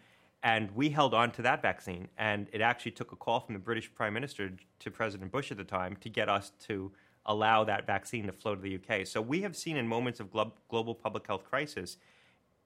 [0.43, 2.09] And we held on to that vaccine.
[2.17, 5.57] And it actually took a call from the British Prime Minister to President Bush at
[5.57, 6.91] the time to get us to
[7.25, 9.07] allow that vaccine to flow to the UK.
[9.07, 11.97] So we have seen in moments of glo- global public health crisis,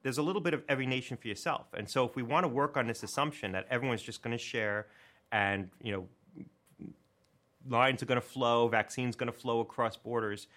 [0.02, 1.68] there's a little bit of every nation for yourself.
[1.74, 4.44] And so if we want to work on this assumption that everyone's just going to
[4.44, 4.88] share
[5.32, 6.08] and, you know,
[7.70, 10.48] lines are going to flow, vaccines going to flow across borders,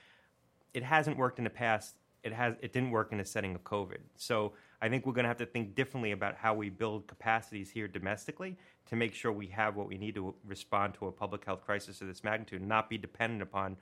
[0.72, 1.96] it hasn't worked in the past.
[2.22, 3.98] It has it didn't work in the setting of COVID.
[4.16, 4.52] So
[4.82, 7.88] I think we're going to have to think differently about how we build capacities here
[7.88, 8.56] domestically
[8.88, 12.00] to make sure we have what we need to respond to a public health crisis
[12.00, 13.76] of this magnitude, and not be dependent upon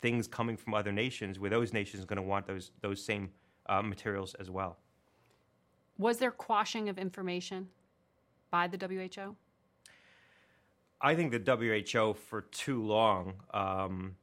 [0.00, 3.30] things coming from other nations, where those nations are going to want those those same
[3.66, 4.78] uh, materials as well.
[5.98, 7.68] Was there quashing of information
[8.50, 9.36] by the WHO?
[11.00, 13.34] I think the WHO for too long.
[13.52, 14.16] Um,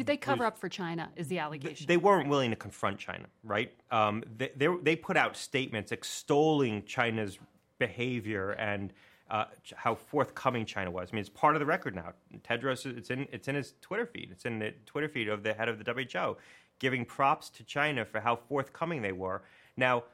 [0.00, 1.10] did they cover up for China?
[1.14, 1.86] Is the allegation?
[1.86, 3.70] They weren't willing to confront China, right?
[3.90, 7.38] Um, they, they, they put out statements extolling China's
[7.78, 8.94] behavior and
[9.30, 9.44] uh,
[9.76, 11.10] how forthcoming China was.
[11.12, 12.14] I mean, it's part of the record now.
[12.48, 14.30] Tedros, it's in it's in his Twitter feed.
[14.32, 16.38] It's in the Twitter feed of the head of the WHO,
[16.78, 19.42] giving props to China for how forthcoming they were.
[19.76, 20.04] Now,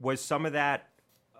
[0.00, 0.88] was some of that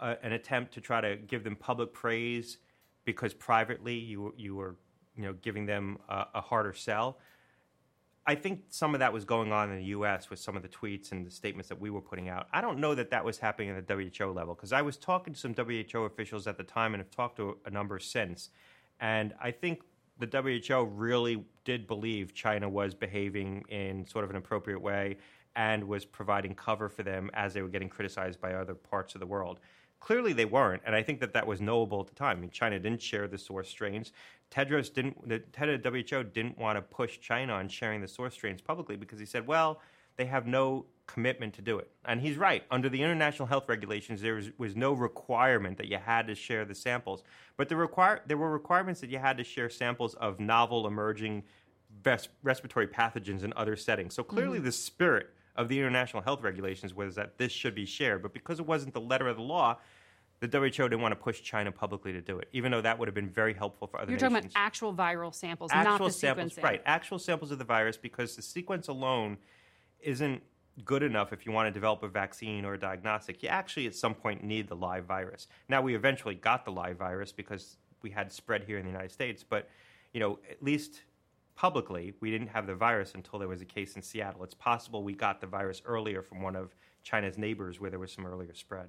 [0.00, 2.58] uh, an attempt to try to give them public praise
[3.04, 4.76] because privately you you were
[5.16, 7.18] you know giving them a, a harder sell?
[8.24, 10.30] I think some of that was going on in the U.S.
[10.30, 12.46] with some of the tweets and the statements that we were putting out.
[12.52, 15.34] I don't know that that was happening at the WHO level because I was talking
[15.34, 18.50] to some WHO officials at the time and have talked to a number since.
[19.00, 19.82] And I think
[20.20, 20.28] the
[20.68, 25.16] WHO really did believe China was behaving in sort of an appropriate way
[25.56, 29.20] and was providing cover for them as they were getting criticized by other parts of
[29.20, 29.58] the world.
[30.00, 32.38] Clearly, they weren't, and I think that that was knowable at the time.
[32.38, 34.12] I mean, China didn't share the source strains.
[34.52, 35.26] Tedros didn't.
[35.26, 38.96] The head of WHO didn't want to push China on sharing the source strains publicly
[38.96, 39.80] because he said, "Well,
[40.16, 42.62] they have no commitment to do it." And he's right.
[42.70, 46.66] Under the international health regulations, there was, was no requirement that you had to share
[46.66, 47.22] the samples,
[47.56, 51.44] but the require there were requirements that you had to share samples of novel emerging
[52.04, 54.14] res- respiratory pathogens in other settings.
[54.14, 54.66] So clearly, mm-hmm.
[54.66, 58.22] the spirit of the international health regulations was that this should be shared.
[58.22, 59.78] But because it wasn't the letter of the law,
[60.42, 63.06] the WHO didn't want to push China publicly to do it, even though that would
[63.06, 64.32] have been very helpful for other You're nations.
[64.32, 66.62] talking about actual viral samples, actual not the samples, sequencing.
[66.64, 69.38] Right, actual samples of the virus, because the sequence alone
[70.00, 70.42] isn't
[70.84, 73.40] good enough if you want to develop a vaccine or a diagnostic.
[73.42, 75.46] You actually, at some point, need the live virus.
[75.68, 79.12] Now, we eventually got the live virus because we had spread here in the United
[79.12, 79.68] States, but
[80.12, 81.02] you know, at least
[81.54, 84.42] publicly, we didn't have the virus until there was a case in Seattle.
[84.42, 86.74] It's possible we got the virus earlier from one of
[87.04, 88.88] China's neighbors where there was some earlier spread.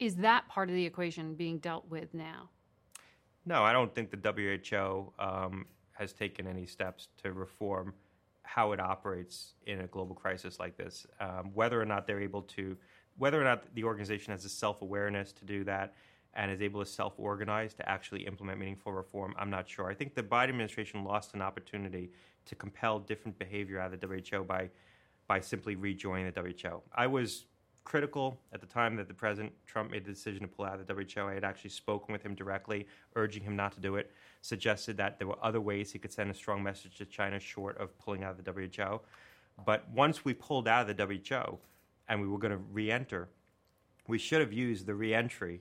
[0.00, 2.48] Is that part of the equation being dealt with now?
[3.44, 4.32] No, I don't think the
[4.70, 7.92] WHO um, has taken any steps to reform
[8.42, 11.06] how it operates in a global crisis like this.
[11.20, 12.76] Um, whether or not they're able to,
[13.18, 15.94] whether or not the organization has the self awareness to do that,
[16.34, 19.90] and is able to self organize to actually implement meaningful reform, I'm not sure.
[19.90, 22.10] I think the Biden administration lost an opportunity
[22.46, 24.70] to compel different behavior out of the WHO by,
[25.28, 26.80] by simply rejoining the WHO.
[26.94, 27.44] I was
[27.90, 30.86] critical at the time that the President Trump made the decision to pull out of
[30.86, 31.26] the WHO.
[31.26, 32.86] I had actually spoken with him directly,
[33.16, 34.12] urging him not to do it,
[34.42, 37.76] suggested that there were other ways he could send a strong message to China short
[37.78, 39.00] of pulling out of the WHO.
[39.66, 41.58] But once we pulled out of the WHO
[42.08, 43.28] and we were going to re enter,
[44.06, 45.60] we should have used the re entry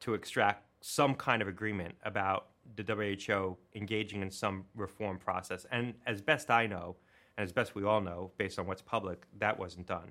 [0.00, 5.64] to extract some kind of agreement about the WHO engaging in some reform process.
[5.70, 6.96] And as best I know,
[7.36, 10.10] and as best we all know, based on what's public, that wasn't done.